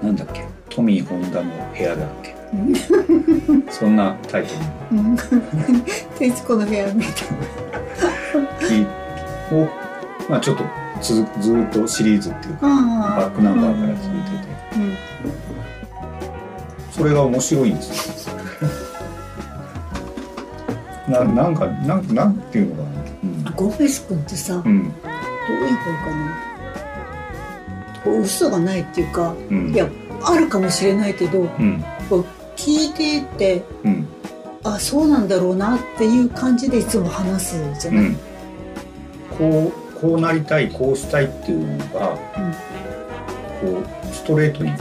[0.00, 0.06] ト。
[0.06, 0.44] なんだっけ？
[0.68, 2.36] トミー・ホンダの部屋だっけ？
[2.52, 2.56] う
[3.58, 4.54] んそんなタイト
[4.92, 5.16] うん。
[6.18, 8.86] 徹子の部屋みたいルに
[9.64, 9.68] を、
[10.28, 10.64] まあ、ちょっと
[11.02, 14.30] ずずーっとシリーズっていうかなバックナンバーから聞いて
[14.76, 14.76] て。
[14.76, 15.09] うん
[17.00, 18.36] それが面白いんですよ。
[21.08, 22.90] ななんかなんなんていうのか
[23.44, 23.50] な。
[23.52, 26.36] ゴメス君ってさ、うん、うんどういいかな。
[28.04, 29.72] こう嘘がないっていうかうん。
[29.72, 29.88] いや
[30.22, 31.82] あるかもしれないけどうん。
[32.10, 34.06] こう聞いていてうん。
[34.62, 38.16] あそうなんだろうなっていう感じでいつも話すじゃない、うん。
[39.38, 42.18] こうこうなりたいこうしたいっていうのが、
[43.58, 44.72] こうストレートに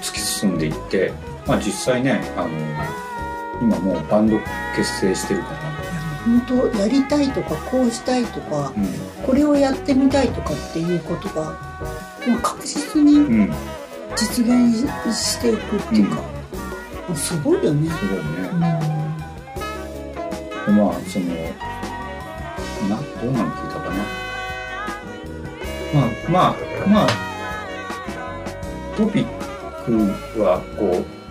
[0.00, 1.12] 突き進んでいって、
[1.46, 2.50] まあ、実際ねあの
[3.60, 4.38] 今もうバンド
[4.76, 5.56] 結成してるから、
[6.24, 6.40] 本
[6.72, 8.72] 当やりたいとかこうしたいとかう
[9.26, 11.52] これをやってみたいとかっていうことが
[12.26, 13.50] もう確実に
[14.16, 16.22] 実現していくっていうか、も
[17.14, 17.90] うすごいよね。
[17.90, 18.24] すごいね。
[18.52, 18.60] うん。
[20.76, 21.26] でまあその
[22.88, 23.94] などうなの聞いたかな。
[25.94, 26.56] まあまあ
[26.88, 27.06] まあ
[28.96, 29.26] トピッ
[29.84, 31.21] クはこう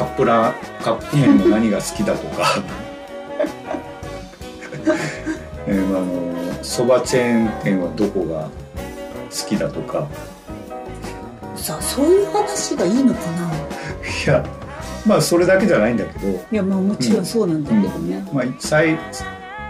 [0.00, 2.46] カップラーカップ麺の何が好きだとか。
[5.68, 6.30] えーあの
[6.62, 10.08] そばチェーン店はどこが好きだとか。
[11.54, 13.50] さあそういう話がいいのかな。
[13.50, 14.42] いや
[15.04, 18.26] まあそれだけじゃないんだけど、いやまあもちろんそうなんだけどね。
[18.32, 18.98] まあ、最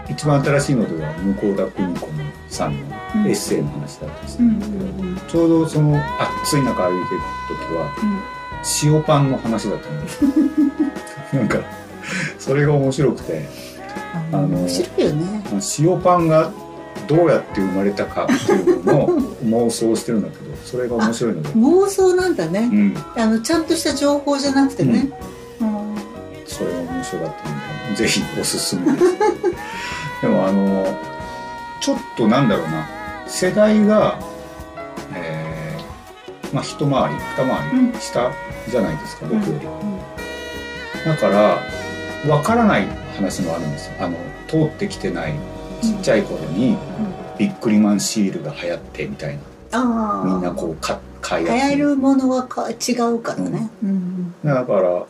[0.07, 2.07] 一番新しいのでは向田邦子
[2.47, 2.85] さんの
[3.17, 3.27] うん。
[3.27, 5.99] エッセイの話だったんですけど、うんうんうんちょうどその
[6.41, 7.21] 暑い中歩いてる
[7.69, 8.40] 時は
[8.83, 10.23] 塩パンの話だったんです
[11.35, 11.59] なんか
[12.37, 13.45] それが面白くて。
[14.13, 15.43] ああの面白いよね。
[15.51, 16.51] まあ塩パンが
[17.07, 19.07] どうやって生まれたかっていうのの
[19.67, 22.69] 妄想をしてるんだけどそれが面白いので、妄想なんだね。
[22.71, 25.09] うん、あのちゃんとした情報じゃなくてね。
[25.59, 25.95] うん。
[26.45, 29.05] それが面白かったんでぜひおすすめです。
[30.21, 30.85] でもあの
[31.79, 32.87] ちょっとなんだろうな。
[33.27, 34.30] 世代がえー
[36.53, 38.31] まあ一回り二回うんり下
[38.69, 39.67] じゃないですか、僕より。
[41.05, 41.57] だから
[42.27, 43.93] わからない話もあるんですよ。
[43.99, 45.33] あの通ってきてない
[45.81, 46.77] ちっちゃい頃に
[47.37, 49.37] ビックリマンシールが流行ってみたい
[49.71, 50.23] な。
[50.25, 51.77] みんなこうか買い流やすい。
[51.77, 53.69] 行るものはか違うからね。
[53.83, 54.33] うん。
[54.43, 55.05] だから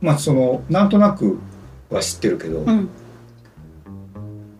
[0.00, 1.38] まあそのなんとなく
[1.90, 2.68] は知ってるけど、うん。
[2.68, 2.88] うん。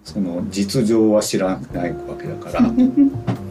[0.05, 2.71] その実情は知らないわけだから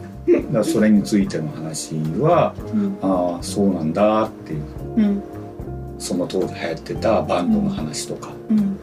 [0.52, 2.98] だそれについての話はうん。
[3.02, 4.62] ああそうなんだっていう
[4.96, 5.22] うん。
[5.98, 8.78] その当時流行ってたバンドの話とか、うん。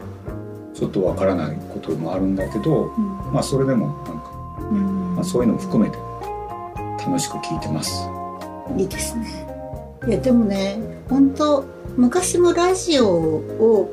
[0.73, 2.87] ちょっとわからないこともあるんだけど
[3.31, 4.31] まあそれでもなんか、
[4.71, 5.15] うん。
[5.15, 5.97] まあ、そういうのも含めて
[7.05, 8.09] 楽しく聞いてます。
[8.77, 9.45] いいですね。
[10.07, 10.77] いやでもね、
[11.09, 11.63] 本当
[11.95, 13.89] 昔もラジオを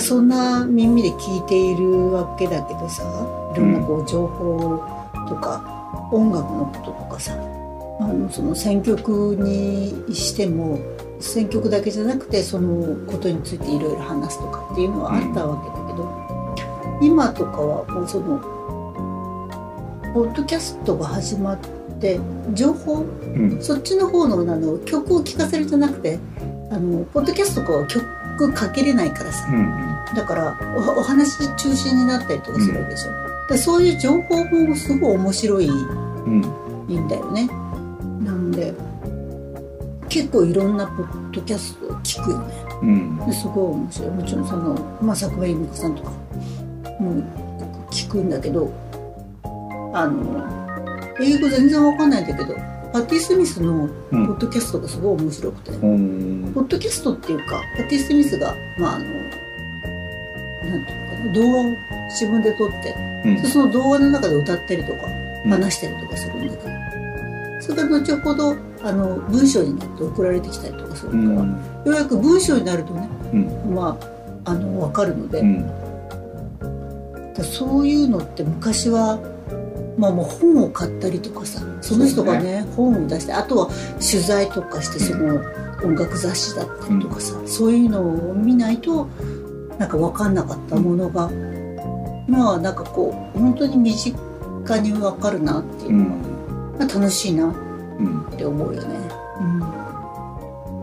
[0.00, 3.02] そんな耳で聞いているわけだけどさ、
[3.54, 4.82] いろんなこう情報
[5.28, 5.83] とか
[6.14, 7.32] 音楽のこととかさ、
[8.00, 10.78] あのその選曲にしても
[11.20, 18.38] 選曲だけじゃなくてそのことについていろいろ話すとかっていうのはあったわけだけど、今とかはもうその
[20.14, 21.58] ポッドキャストが始まっ
[22.00, 22.20] て
[22.52, 23.62] 情報うん。
[23.62, 26.18] そっちの方のあの曲を聴かせるじゃなくて
[26.70, 29.48] あのポッドキャストとかは曲かけれないからさ。
[29.48, 33.12] うんだからおお話中心になったりとかするわけでしょ、
[33.48, 36.03] でそういう情報もすごい面白いうん
[36.88, 37.46] いいんだよね。
[38.22, 38.74] なんで
[40.08, 42.54] 結構いろんなポッドキャストを聞くよね。
[42.82, 43.16] うん。
[43.26, 44.10] ですごい面白い。
[44.10, 46.10] もちろんその、まあ、作間由美子さんとか
[47.00, 47.22] も
[47.90, 48.72] 聞くんだけど
[49.92, 50.44] あの
[51.20, 52.54] 英語全然わかんないんだけど
[52.92, 56.52] パティ・スミスのポッドキャストがすごい面白くて、うん。
[56.54, 61.64] ポッドキャストっていうかパティ・スミスがまああのなんていうのかな動画を
[62.10, 63.42] 自分で撮ってうん。
[63.42, 66.68] でその動画の中で歌ったりとかうん話したりとかするんだけど、
[67.60, 71.50] それが後ほどあの文章になって送られてきたりとかするから、うん。
[71.50, 73.74] ようやく文章になるとね、うん。
[73.74, 73.98] ま
[74.44, 75.66] ああの分かるので、うん。
[77.34, 79.18] だそういうのって昔は、
[79.98, 85.40] まあ、もう本を買ったりとかさその人がね本を出してあとは取材とかしてその
[85.82, 89.08] 音楽雑誌だったりとかさ、そういうのを見ないと
[89.78, 91.28] なんか分かんなかったものが、
[92.28, 94.16] まあなんかこう本当に身近
[94.80, 96.04] に分かるなっていううの
[96.78, 97.48] まあ楽しいなう
[98.02, 98.22] ん。
[98.32, 98.98] って思うよね。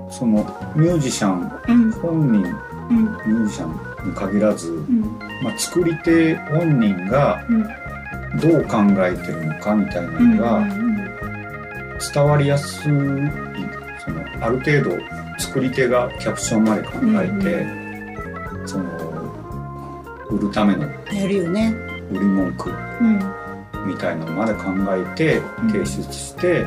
[0.10, 0.44] その
[0.76, 1.92] ミュージシャンうん。
[1.94, 2.56] 本人
[2.90, 3.04] うん。
[3.04, 5.02] ミュージシャンに限らず、うん。
[5.44, 7.64] まあ、作り手本人がうん。
[8.40, 10.66] どう考えてるのかみたいなのが
[12.14, 14.98] 伝わりやすいそのある程度
[15.38, 16.92] 作り手がキャプションまで考
[17.22, 18.86] えて、その
[20.30, 21.76] 売るためのやるよね。
[22.10, 22.70] 売り文句。
[22.70, 23.41] うん
[23.86, 24.66] みたいなのまで考
[24.96, 25.72] えてうん。
[25.72, 26.66] 提出して、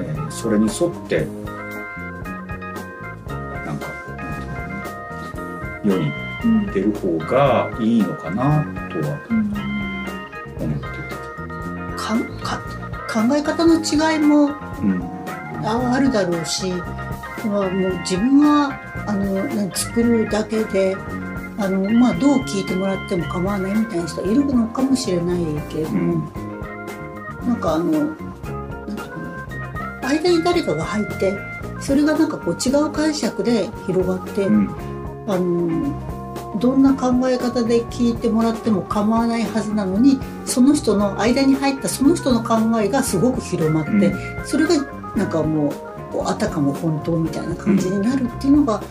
[0.00, 1.26] えーそれに沿ってな
[3.72, 4.08] んかなんていう
[4.48, 4.74] のかな
[5.84, 6.10] 世に
[6.44, 9.52] うん出る方がいいのかなとはうん
[10.58, 10.86] 思って
[11.96, 12.58] かか
[13.28, 15.00] 考え方の違いもて、うん。
[15.64, 16.72] ああるだろうし、
[17.46, 18.72] まあ、もう自分は
[19.06, 20.96] あの作るだけで
[21.58, 26.30] あの、まあ、どう聞いてもらっても構わないみたいな人はいるのかもしれないけれども、
[27.46, 29.18] なんかあのなんていう
[30.02, 31.38] の間に誰かが入って
[31.80, 34.68] それがなんかこう違う解釈で広がって、うん。
[35.26, 44.46] あのどんな考え方で聞いてもらっても構わないはずなのにその人の間に入ったその人の考えがすごく広まって、うん。
[44.46, 44.76] それが
[45.16, 45.72] なんかもう
[46.12, 48.82] こうあたかも本当みたいな感じになるっていうのが、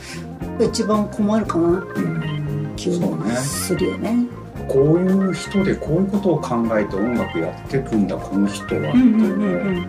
[0.59, 2.42] 一番困るかなっていう
[2.91, 3.29] 気そうね。
[3.29, 4.15] がするよね。
[4.67, 8.99] こういう人でこういうことを考えて音楽やってくんだこの人は、うんうんう
[9.79, 9.87] ん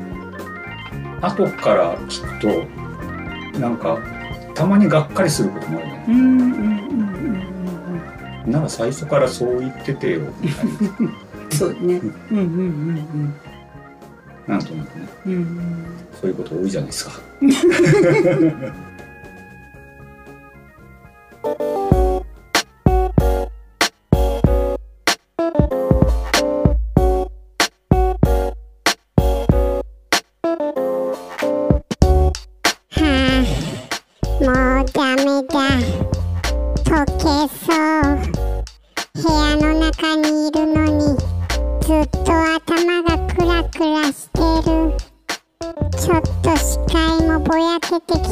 [1.20, 2.40] 後から聞く
[3.54, 3.98] となんか
[4.54, 6.44] たまにがっかりすることもあるねうんうんうんうん
[8.44, 10.72] うんなら最初からそう言っててよみたいな。
[11.50, 11.78] そうね。
[11.78, 13.34] うんうんうん。
[14.46, 15.08] なんとなくね。
[15.24, 15.86] うんうん。
[16.20, 17.12] そういうこと多いじゃないですか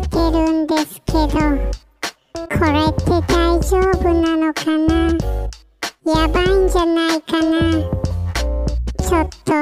[0.03, 4.90] やけてきてるんですけど、これって大丈夫なのかな？
[6.05, 7.50] やばいんじゃないかな？
[8.98, 9.53] ちょっと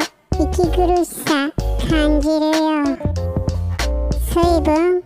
[0.42, 1.50] 息苦しさ
[1.88, 2.86] 感じるよ。
[4.32, 5.02] 水分？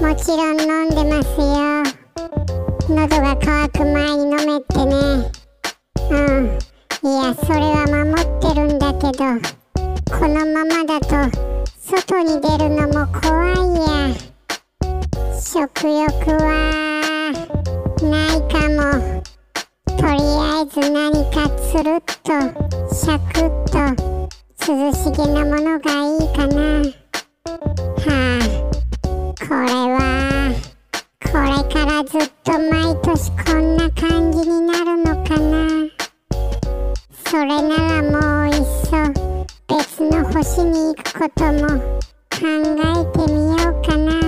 [0.00, 1.54] もちろん飲んでますよ。
[2.88, 4.94] 喉が渇く前に飲めってね。
[6.10, 6.58] うん。
[7.02, 9.24] いやそれは守ってるんだけど
[10.18, 11.06] このままだと
[11.78, 13.54] 外に出るのも怖い
[14.10, 14.35] や。
[15.38, 17.32] 食欲は
[18.02, 19.22] ないかも。
[19.84, 22.32] とりあえず何かつるっと。
[22.94, 23.76] シャクッと
[24.66, 26.56] 涼しげなものがいいかな。
[28.02, 28.08] は
[28.38, 28.46] あ
[29.38, 29.98] これは
[31.22, 35.52] これからずっと毎年こんな感じになるのかな。
[37.26, 38.90] それならもういっそ
[39.68, 41.60] 別の星に行くことも
[42.30, 44.25] 考えてみようかな。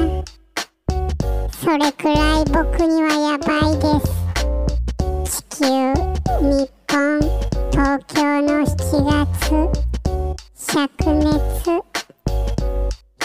[1.61, 3.89] それくらい僕にはやばいで
[5.27, 5.43] す。
[5.51, 5.65] 地球
[6.41, 7.21] 日本
[7.73, 9.51] 東京の7月
[10.55, 11.83] 灼熱。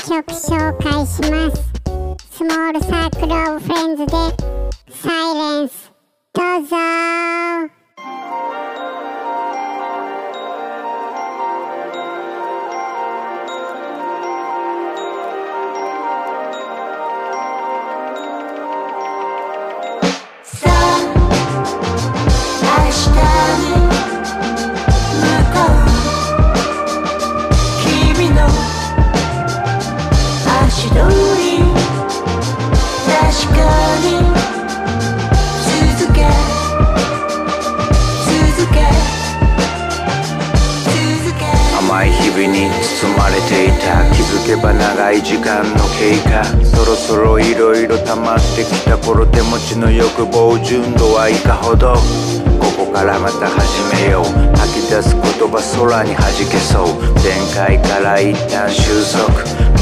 [0.09, 1.61] 曲紹介します。
[2.31, 4.11] Small Circle of Friends で
[4.89, 5.91] サイレンス。
[6.33, 6.75] どうぞ
[41.93, 46.43] 甘い日々に包まれていた気づけば長い時間の経過。
[46.65, 52.32] そろそろいろいろ溜まってきた頃手持ちの欲望純度はいかほど。
[52.59, 54.25] ここからまた始めよう。
[54.57, 56.87] 吐き出す言葉空に弾けそう。
[57.23, 59.27] 前回から一旦収束。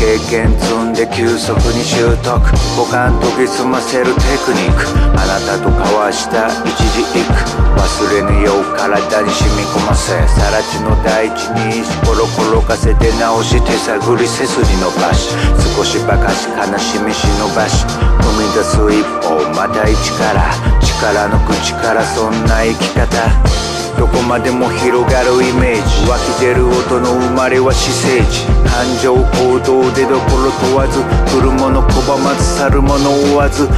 [0.01, 2.41] 経験積んで急速に習得。
[2.75, 4.89] 五感研ぎ澄ませるテクニック。
[5.13, 7.33] あなたと交わした一時一句。
[7.77, 10.17] 忘れぬよう体に染み込ませ。
[10.25, 15.29] 更地の大地に石ころ転がせて直し手探り背筋伸ばし。
[15.77, 17.85] 少しばかし悲しみ忍ばし。
[17.85, 20.49] 踏み出す一歩また一から。
[20.81, 23.07] 力の口からそんな生き方。
[23.97, 25.81] どこまでも広がるイメージ。
[26.09, 30.99] 湧き出る音の生まれは私生児感情行動でどころ問わず。
[31.31, 33.67] 来るもの拒まず去るもの追わず。
[33.67, 33.73] 行っ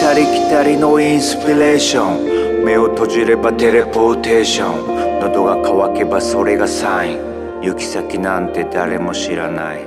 [0.00, 2.64] たり来たりのインスピレーション。
[2.64, 5.20] 目を閉じればテレポーテーション。
[5.20, 7.18] 喉が渇けばそれがサイン。
[7.62, 9.78] 行き先なんて誰も知らない。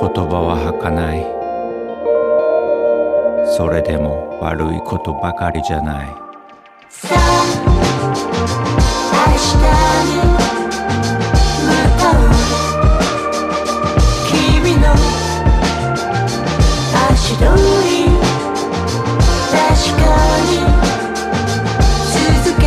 [0.00, 1.26] 言葉は儚い。
[3.56, 6.08] それでも悪いことばかりじゃない。
[6.88, 7.18] さあ
[9.26, 9.56] 明日
[10.08, 10.16] に
[11.66, 11.68] 向
[11.98, 12.20] かう。
[14.30, 14.84] 君の
[17.10, 17.44] 足取
[17.82, 18.06] り
[19.50, 19.56] 確
[19.98, 20.02] か
[20.46, 20.50] に
[22.12, 22.62] 続け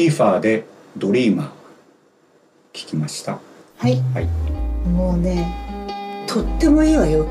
[0.00, 0.64] キーファーで
[0.96, 1.46] ドリーマー。
[2.72, 3.38] 聞きました。
[3.76, 4.00] はい。
[4.14, 4.26] はい。
[4.88, 7.26] もうねとってもいいわよ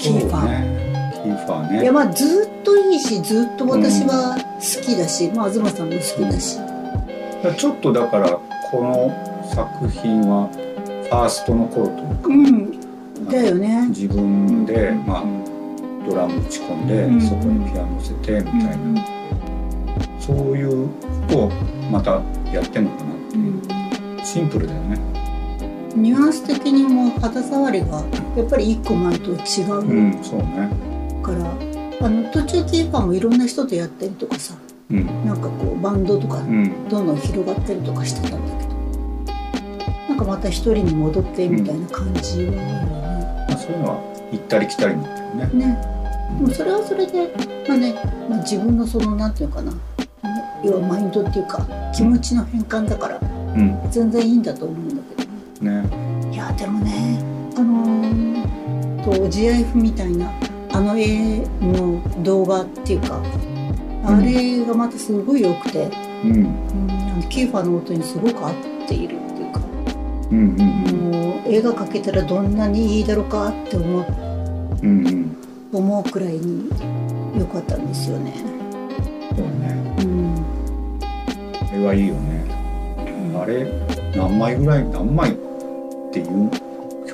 [0.00, 1.82] キーファー、ね、キーファーね。
[1.82, 6.58] いやまあずっといいしずっと私は好きだし、まあ東さんも好きだし、
[7.58, 8.30] ちょっとだから
[8.70, 9.10] この
[9.52, 13.28] 作品はファーストの頃というかうん。
[13.30, 13.88] だよね。
[13.88, 15.24] 自分で、まあ、
[16.08, 17.20] ドラム打ち込んで、うん。
[17.20, 19.04] そこにピアノ乗せてみたいな、
[20.20, 20.88] そういう
[21.32, 21.50] ことを
[21.90, 22.22] また
[22.52, 24.98] やってんのかなっていう、シンプルだよね。
[25.94, 28.02] ニュアンス的にも肌触りが
[28.36, 30.70] やっぱり一個前と違ううんそうね。
[31.22, 34.54] から、あの途中キーパーもいろんな人とやったりとかさ
[34.90, 35.06] うん。
[35.26, 36.88] なんかこうバンドとかうん。
[36.88, 38.72] どんどん広がったりとかしてたんだけど
[40.08, 42.52] なんかまた一人に戻ってみたいな感じは
[43.48, 44.00] まあ、そういうのは
[44.32, 45.42] 行ったり来たりなんだよね。
[45.44, 45.66] あるよね。
[45.66, 45.92] ね
[46.40, 47.30] でもそれはそれで、
[47.68, 47.94] まあね
[48.30, 49.72] まあ、自分のそのなんていうのかな
[50.64, 53.20] 要はマインドっていうか気持ちの変換だから
[53.54, 53.78] うん。
[53.90, 55.24] 全然いいんだと思うんだけ
[55.64, 56.32] どね。
[56.32, 57.18] いやでもね
[57.56, 60.30] あのー、と GIF みたいな
[60.72, 63.20] あの絵の動画っていうか
[64.04, 65.88] あれがまたすごい良くて、
[66.24, 66.32] うん。
[66.32, 68.54] うん、キーファーの音にすごく合っ
[68.88, 69.60] ているっていうか
[70.30, 71.10] うんうん。
[71.12, 74.06] もう絵が描けたらどんなにいいだろうかって思う
[74.82, 75.36] うんうん。
[75.72, 76.68] 思うくらいに
[77.38, 78.34] 良かったんですよね。
[79.36, 79.94] そうね。
[80.00, 80.11] うん
[81.84, 82.44] はいいよね。
[83.36, 83.66] あれ？
[84.16, 85.34] 何枚ぐらい何枚っ
[86.12, 86.50] ていう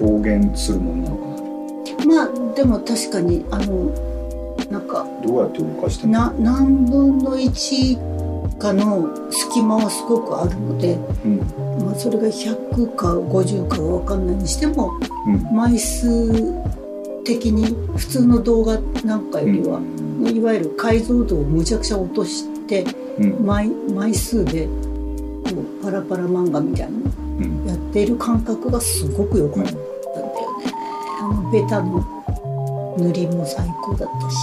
[0.00, 1.22] 表現するものなのか
[2.04, 3.92] まあでも確かにあの
[4.70, 6.32] なんかなどうやって動かしてんの？
[6.32, 11.38] な何分の1かの隙間はすごくあるので、うん。
[11.84, 15.56] まあ、それが100か50かは分かんないにしてもうん。
[15.56, 16.52] 枚数
[17.24, 17.66] 的に
[17.96, 19.80] 普通の動画なんかよりは、
[20.32, 22.57] いわゆる解像度をむちゃくちゃ落として
[23.18, 23.46] うん。
[23.46, 24.72] 枚枚数でこ
[25.80, 27.04] うパラパラ漫画みたいなの
[27.38, 27.66] うん。
[27.66, 29.84] やっている感覚がすごく良かったんだよ
[30.58, 30.72] ね。
[31.20, 32.04] あのベタの
[32.98, 34.36] 塗りも最高だったし。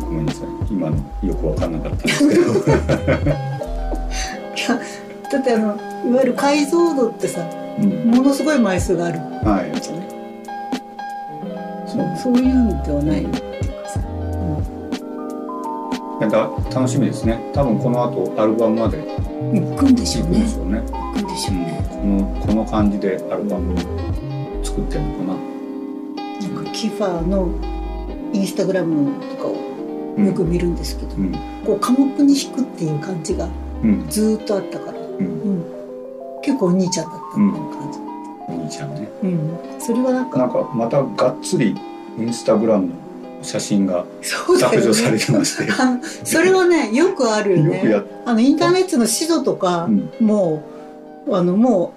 [0.00, 0.48] ごめんなさい。
[0.70, 2.42] 今のよく分かんなかったんですけど。
[5.30, 5.76] だってあの
[6.10, 7.40] いわゆる解像度ってさ
[7.80, 8.10] うん。
[8.10, 10.08] ものすごい枚数があるはいじゃない。
[11.86, 13.24] そうそういうんではない。
[13.24, 13.47] うかさ、
[16.18, 17.38] いやだ楽しみですね。
[17.54, 18.98] 多分この後アルバムまで。
[19.52, 20.40] 行くんでしょうね。
[20.40, 21.88] 行くんでしょうね。
[21.90, 23.78] このこの感じでアルバム
[24.64, 25.34] 作ってるのかな。
[26.54, 27.48] なんかキファーの
[28.32, 29.54] インスタグラムとかを
[30.20, 31.32] よく見るんですけど、うん。
[31.64, 33.48] こう寡黙に弾くっていう感じが
[33.84, 34.08] うん。
[34.08, 35.24] ずーっとあったから、うん。
[35.24, 35.64] うん。
[36.42, 37.98] 結構お兄ちゃんだったっていう感じ、
[38.48, 39.08] お兄ちゃんね。
[39.22, 39.58] うん。
[39.78, 41.76] それはなんかなんかまたがっつり
[42.18, 42.92] インスタグラムの
[43.42, 45.72] 写真が削除されてまして。
[45.72, 48.02] あのそれはねよくあるよね。
[48.24, 50.10] あのインターネットの指導とか、うん。
[50.20, 50.62] も
[51.26, 51.94] うあのも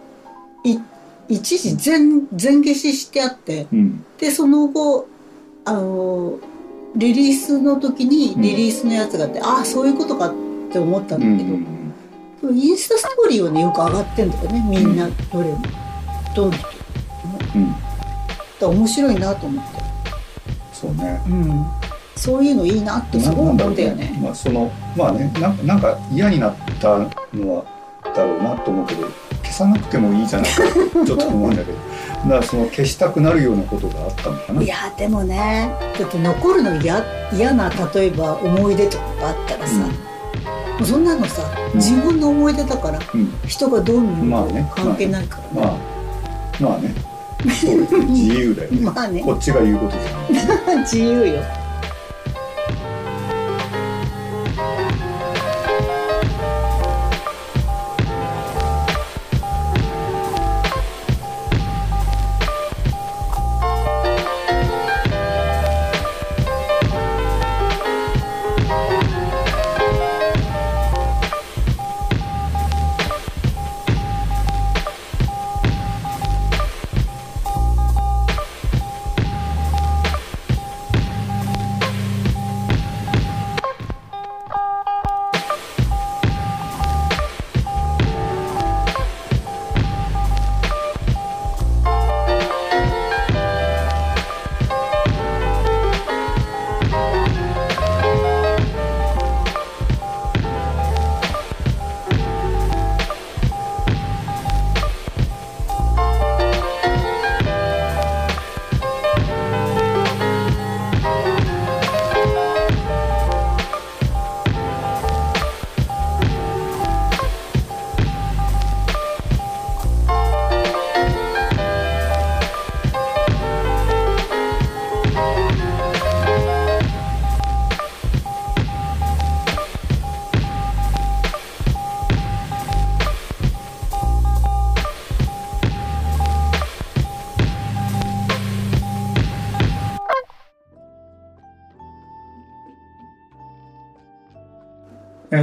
[0.63, 0.79] うい
[1.29, 4.05] 一時全全消ししてあってうん。
[4.17, 5.07] でその後
[5.65, 6.39] あの
[6.95, 10.33] リリースの時にリリースのやつがあって、ああそういうことかっ
[10.71, 11.65] て思ったんだけど、うん。
[12.43, 15.61] うんインスタストーリーはねよく上がってんだよねみんなどれも。
[16.35, 16.71] どの人だか
[17.55, 17.75] うん。
[18.59, 19.81] ら面白いなと思って、
[20.81, 21.21] そうね。
[21.29, 21.65] うん、
[22.15, 24.19] そういうのいいなってすごい思うんだよね。
[24.21, 27.65] まあそのまあねなんかなんか嫌になったのは
[28.15, 29.07] だろうなと思うけど
[29.43, 31.77] 消さなくてもいいじゃないかとちょっと思うんだけど。
[32.21, 34.61] だからその消したくなるようなことがあったのかな。
[34.61, 37.03] いやでもねだって残るの嫌
[37.33, 39.85] 嫌な例えば思い出とかがあったらさ、も
[40.81, 41.79] うそんなのさうん。
[41.79, 43.33] 自分の思い出だから、うん。
[43.47, 44.71] 人がどう見るかまあね。
[44.75, 45.75] 関係ないから、まあ
[46.59, 46.79] まあね。
[46.79, 47.10] そうですね
[47.45, 48.79] 自由だよね。
[48.81, 49.21] まあね。
[49.21, 51.60] こっちが言うことじゃない 自由よ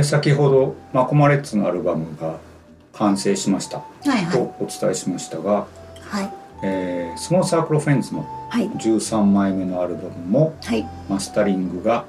[0.08, 2.38] 先ほどマコマレッツのアルバムが
[2.94, 4.32] 完成しましたはいはい。
[4.32, 5.66] とお伝えしましたが、
[6.00, 6.32] はい。
[6.62, 8.68] えースモールサークルフェンズのはい。
[8.70, 10.86] 13枚目のアルバムもはい。
[11.08, 12.04] マスタリングが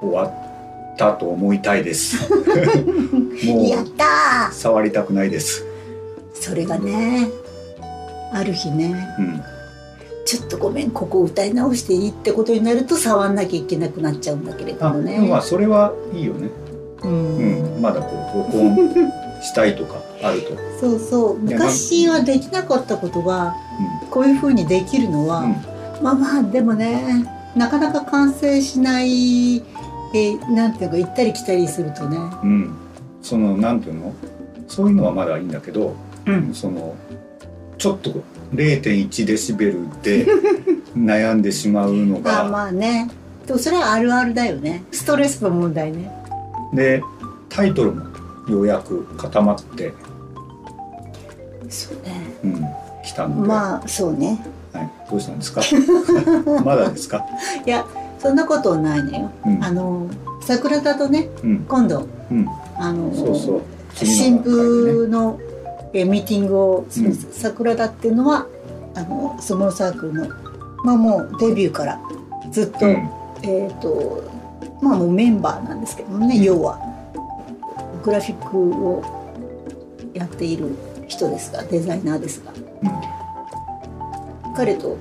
[0.00, 2.30] 終わったと思いたいです。
[2.32, 5.64] もやっうた触りたくないです。
[6.34, 7.28] ーそれがね
[8.32, 9.42] ある日ねうん
[10.36, 15.18] ちょっとごめんここ歌い直していいってことになると触んなきゃいけなくなっちゃうんだけれどあもね。
[15.26, 16.50] まあそれはいいよね。
[17.02, 17.78] ううん。
[17.78, 18.76] んまだこう録音
[19.42, 20.48] したいとかあると。
[20.78, 21.38] そうそう。
[21.38, 23.54] 昔はできなかったことが
[24.10, 25.52] こういう風にできるのは、うん。
[26.02, 27.26] まあまあでもね
[27.56, 32.18] なかなか完成しないえーなんていうか行ったり来たりするとね。
[32.42, 32.76] うん、
[33.22, 34.14] そのなんていうの？
[34.68, 35.94] そういうのはまだいいんだけど、
[36.26, 36.52] うん。
[36.52, 36.94] その
[37.78, 38.10] ちょっと
[38.54, 40.26] 0.1デシベルで
[40.96, 43.08] 悩んでしまうの あが、まあね。
[43.46, 44.84] でもそれはあるあるだよね。
[44.92, 46.10] ストレスの問題ね。
[46.72, 47.02] で
[47.48, 48.02] タイトルも
[48.48, 49.92] ようやく固まって、
[51.68, 52.20] そうね。
[52.44, 52.66] うん、
[53.04, 54.44] 来たので、まあそうね。
[54.72, 55.60] はい、どうしたんですか？
[56.64, 57.24] まだですか、
[57.64, 57.84] いや
[58.18, 59.64] そんなことはないのよ、うん。
[59.64, 60.06] あの
[60.42, 61.64] 桜田とねうん。
[61.68, 63.60] 今度うん、あのそうそう。
[63.94, 64.92] 新次の段階でね。
[64.92, 65.40] 婦の
[65.96, 68.46] えミーティングをする、うん桜田っていうのは
[68.94, 70.28] あのスモールサークルの
[70.84, 72.00] まあもうデビューから
[72.50, 73.10] ずっと、うん。
[73.42, 74.24] えっ、と
[74.82, 76.80] まあもうメンバーなんですけどもね、要は
[78.02, 79.02] グラフィックを
[80.14, 80.70] やっている
[81.08, 82.52] 人ですがデザイナーですが。
[84.56, 84.96] 彼と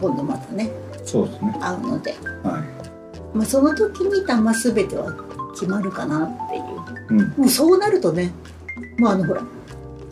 [0.00, 0.70] 今度またね
[1.04, 1.56] そうですね。
[1.60, 2.14] 会うので、
[2.44, 2.62] は
[3.34, 5.12] まあ、その時にまあ全ては
[5.54, 7.20] 決まるかなっていう。
[7.20, 7.34] い、うん。
[7.36, 8.32] もうそうなるとね
[8.98, 9.42] まああのほら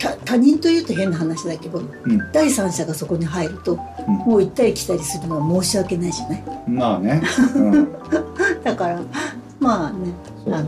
[0.05, 2.31] 他他人というと変な話だけど、うん。
[2.31, 3.75] 第三者がそこに入ると、
[4.07, 7.21] もう行ったり来たりするのは申し訳ないじゃないまあね、
[7.55, 7.87] うん、
[8.63, 9.01] だから
[9.59, 10.13] まあね
[10.47, 10.65] あの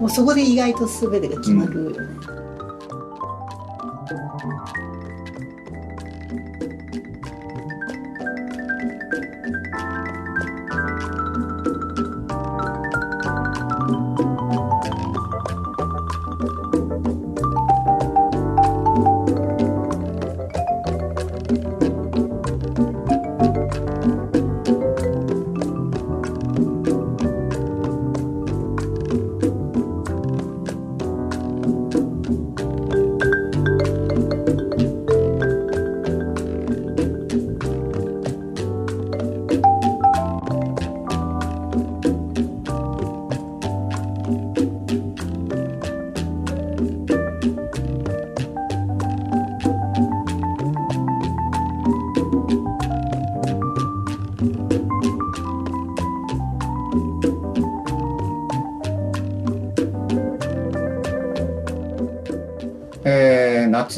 [0.00, 1.96] もうそこで意外と全てが決まるよね、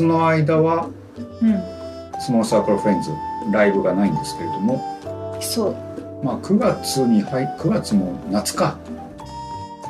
[0.04, 0.88] の間は
[1.42, 2.20] うん。
[2.20, 3.10] スモールサークルフレンズ
[3.50, 4.80] ライブがないんですけれども
[5.40, 5.76] そう。
[6.24, 8.78] まあ9月に入9月も夏か。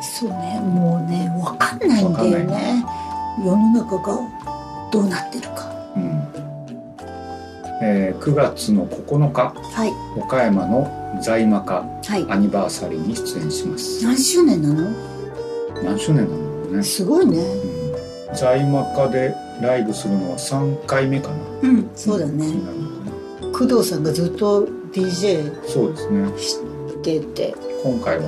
[0.01, 0.61] そうね。
[0.61, 2.85] もうね分かんないんだよね。
[3.39, 4.19] 世の中が
[4.91, 5.71] どうなってるか。
[5.97, 6.29] うん。
[7.83, 9.93] えー9月の9日はい。
[10.19, 10.91] 岡山の
[11.23, 12.27] 在魔化はい。
[12.31, 14.05] アニバーサリーに出演します。
[14.05, 14.91] 何周年なの？
[15.83, 17.39] 何周年なのね、すごいね。
[17.39, 17.64] うん、
[18.37, 21.37] 在魔化でライブするのは3回目かな。
[21.63, 22.47] うんそうだね。
[23.53, 26.39] 工藤さんがずっと DJ そうですね。
[26.39, 26.59] し
[27.03, 27.55] てて。
[27.83, 28.23] 今回は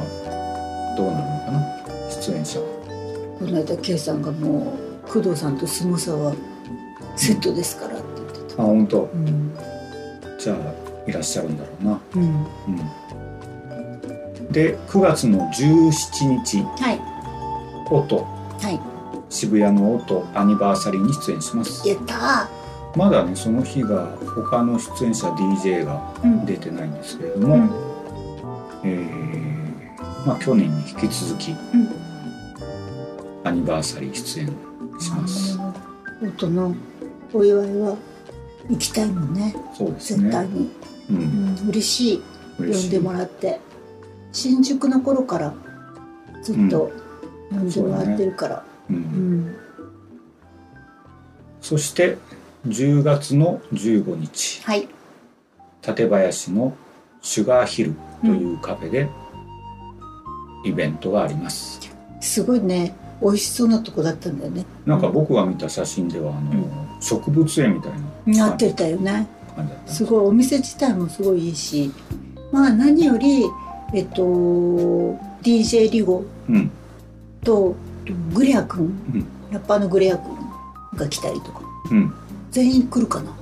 [0.96, 2.10] どうなるのかな？
[2.10, 2.60] 出演者。
[2.60, 4.72] この間 K さんがも
[5.04, 6.32] う工藤さんとスモサは
[7.16, 8.62] セットですからって言ってた。
[8.62, 9.02] あ本当。
[9.02, 9.52] うん。
[10.38, 10.56] じゃあ
[11.08, 12.00] いらっしゃるんだろうな。
[12.14, 12.22] うん。
[12.22, 12.26] う
[14.48, 14.52] ん。
[14.52, 16.62] で9月の17日。
[16.62, 17.00] はい。
[17.90, 18.24] 音。
[18.60, 18.80] はい
[19.36, 21.86] 渋谷の音アニバーサリーに出演します。
[21.86, 22.48] やった
[22.96, 26.00] まだねその日が他の出演者 DJ が
[26.46, 27.70] 出てないんですけれども、うん。
[28.84, 31.88] えーまあ去年に引き続きうん。
[33.44, 34.46] アニバーサリー出演
[34.98, 35.58] します、
[36.22, 36.74] 音の
[37.34, 37.96] お祝いは
[38.70, 39.54] 行きたいもんね。
[39.76, 40.22] そうですね。
[40.24, 40.70] 絶対に、
[41.10, 42.22] ううんん、嬉しい。
[42.58, 42.90] 嬉しい。
[42.90, 43.60] 呼んでもらって。
[44.32, 45.54] 新宿の頃から
[46.42, 46.90] ずっと
[47.50, 49.00] 呼んでもらってるからううん。
[49.48, 49.56] ん
[51.60, 52.16] そして
[52.68, 54.62] 10月の15日。
[54.64, 54.88] はい。
[55.82, 56.76] 館林の
[57.22, 59.08] シュガーヒルというカフェで
[60.64, 61.80] イベントがあります、
[62.20, 62.94] すごいね。
[63.22, 64.64] 美味しそうなとこだったんだよね。
[64.84, 66.64] なんか僕が見た写真ではあの、
[67.00, 67.92] 植物園みたい
[68.26, 69.26] ななってたよね。
[69.86, 71.90] すごいお店自体もすごいいいし。
[72.52, 73.44] まあ何より
[73.94, 74.22] えっと
[75.42, 76.70] DJ リゴうん。
[77.42, 77.74] と
[78.34, 78.86] グレア君、う
[79.16, 79.26] ん。
[79.50, 80.36] ラッパーのグレア君
[80.94, 81.60] が来たりとか。
[81.90, 82.12] うん。
[82.50, 83.32] 全員来るかな？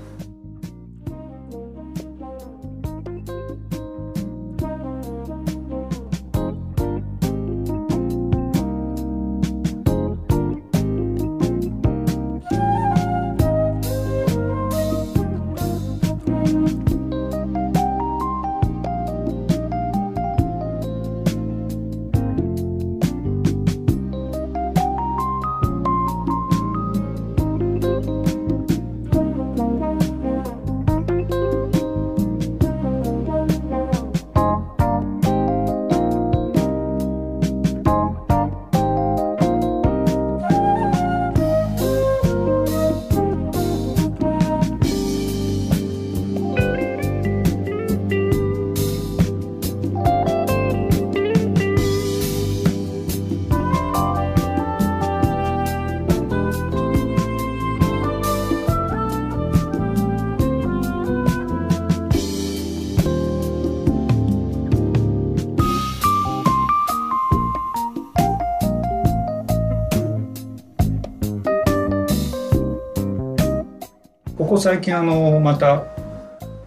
[74.44, 75.84] ここ最近あのまた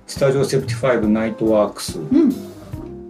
[0.07, 2.34] スタジオ75ナイトワークスうん。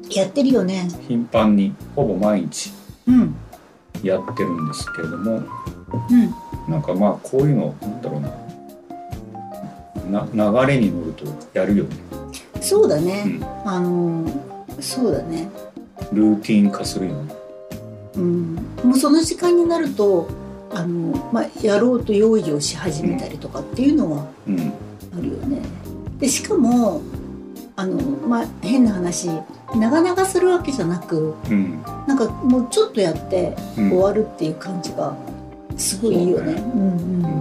[0.09, 0.89] やってるよね。
[1.07, 2.73] 頻繁にほぼ毎日
[3.07, 3.33] うん。
[4.03, 6.69] やってるんですけれどもうん。
[6.69, 8.21] なんかまあこういうのなんだろう
[10.11, 10.27] な。
[10.35, 11.95] な流れに乗るとやるよね。
[12.59, 13.69] そうだね、うん。
[13.69, 14.29] あの
[14.81, 15.49] そうだね。
[16.11, 17.33] ルーティン化するよね。
[18.17, 18.55] うん。
[18.83, 20.27] もうその時間になると
[20.77, 24.73] あの、まあ、やろうと用意をし始めたりとかっていうのはうん。
[25.17, 25.61] あるよね。
[26.19, 27.01] でしかも
[27.75, 29.29] あの、まあ、変な話
[29.75, 31.81] 長々するわけじゃなくうん。
[32.07, 33.89] なんかもうちょっとやってうん。
[33.89, 35.15] 終わるっていう感じが
[35.77, 36.61] すごいいいよね。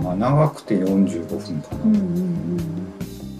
[0.03, 1.83] まあ長くて45分かな。
[1.85, 2.03] うんうん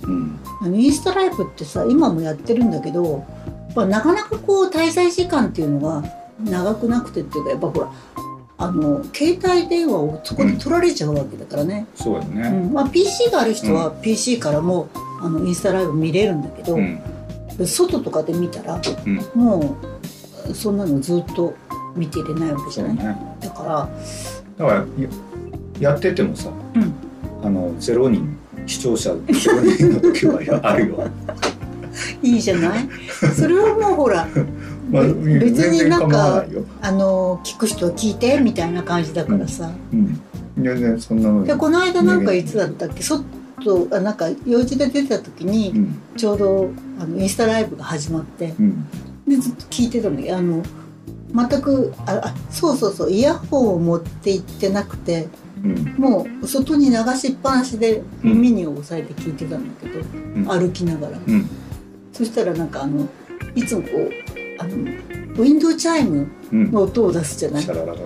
[0.05, 0.41] うん
[0.75, 3.25] インスタライブってさ今もやってるんだけど
[3.69, 6.03] やっぱなかなかこう滞在時間っていうのが
[6.41, 7.93] 長くなくてっていうかやっぱほら
[8.59, 12.49] あの携帯電話をそこで取られちゃうわけだからね、うそうだね。
[12.49, 12.73] ん。
[12.73, 14.89] まあ、PC がある人は PC からも
[15.21, 16.99] あのインスタライブ見れるんだけど、うん。
[17.67, 19.17] 外とかで見たらうん。
[19.35, 19.77] も
[20.49, 21.55] うそんなのずっと
[21.95, 23.17] 見ていれないわけじゃない、ね。
[23.41, 23.89] だから
[24.59, 24.87] だから
[25.81, 26.95] ややっててもさ、うん。
[27.45, 31.07] あのゼロ人視聴者ゼロ人の時はやあるよ、
[32.23, 32.89] いいじゃない？
[33.35, 34.27] それはもうほら
[34.91, 36.45] まあ、べ別になんか
[36.81, 40.21] あの聞く人は聞いてみたいな感じだからさ、うん、
[40.57, 41.45] 全然そんなの。
[41.45, 43.03] でこの間なんかいつだったっけ？
[43.03, 43.25] 外
[43.91, 46.01] あなんか用事で出てた時にうん。
[46.17, 46.71] ちょうど
[47.01, 48.55] あのインスタライブが始まって。
[48.61, 48.87] うん。
[49.27, 50.17] でずっと聞いてたの。
[50.37, 50.63] あの
[51.35, 55.27] 全くああそうそうそうイヤホンを持って行ってなくて
[55.65, 55.95] うん。
[55.99, 60.45] もう外に流しっぱなしで耳に押さえて聞いてたんだけど、ん。
[60.47, 61.19] 歩きながら。
[61.27, 61.51] うん。
[62.13, 63.09] そしたらなんかあの
[63.55, 66.71] いつもこうあのウィンドチャイムうん。
[66.73, 67.63] の音を出すじゃない？
[67.63, 67.99] シャララララ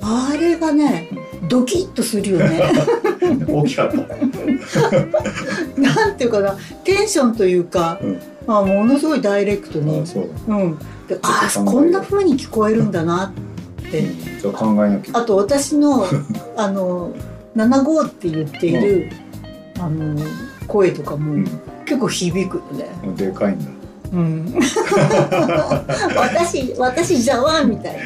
[0.00, 1.10] あれがね
[1.48, 2.62] ドキッとするよね。
[3.48, 3.96] 大きかった。
[5.80, 8.18] なんていうかなテンションというか、うん。
[8.46, 10.00] まあ、ものすごいダイレクトに。
[10.00, 10.52] あそう。
[10.54, 10.78] ん、
[11.08, 14.02] であこんな風に聞こえるんだなって。
[14.52, 15.18] 考えなきゃ。
[15.18, 16.04] あと私の
[16.56, 17.12] あの
[17.56, 19.10] 75って言っている、
[19.78, 20.16] あの
[20.66, 21.44] 声とかも、うん。
[21.84, 22.88] 結構響くよね。
[23.16, 23.64] でかいんだ
[24.12, 24.54] うん、
[26.16, 27.96] 私私じゃわみたい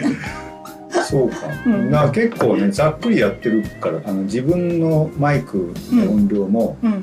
[0.90, 1.04] な。
[1.04, 1.36] そうか、
[1.66, 1.90] うん。
[1.90, 7.00] な結構ねざっくりやってるからあの自分のマイクの音量も、うん。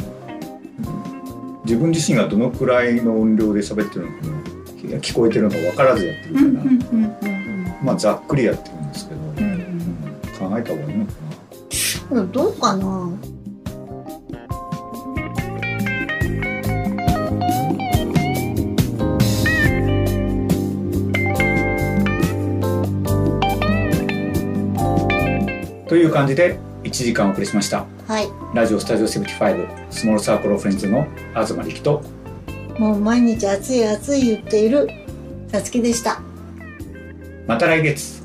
[1.65, 7.15] 自分自身がどのくらいの音量で喋ってるのかも聞こえてるのか分からずやってるうんから、うんうんうん。
[7.83, 9.59] まあざっくりやってるんですけど、うん
[10.39, 11.11] 考えた方がいいのか
[12.11, 13.11] うんどうかな。
[25.89, 28.27] という感じで1時間お送りしましたはい。
[28.53, 32.03] ラジオスタジオ75スモールサークルオフレンズの東力と
[32.77, 34.87] もう毎日暑い暑い言っている
[35.51, 36.21] さつきでした。
[37.47, 38.18] また来月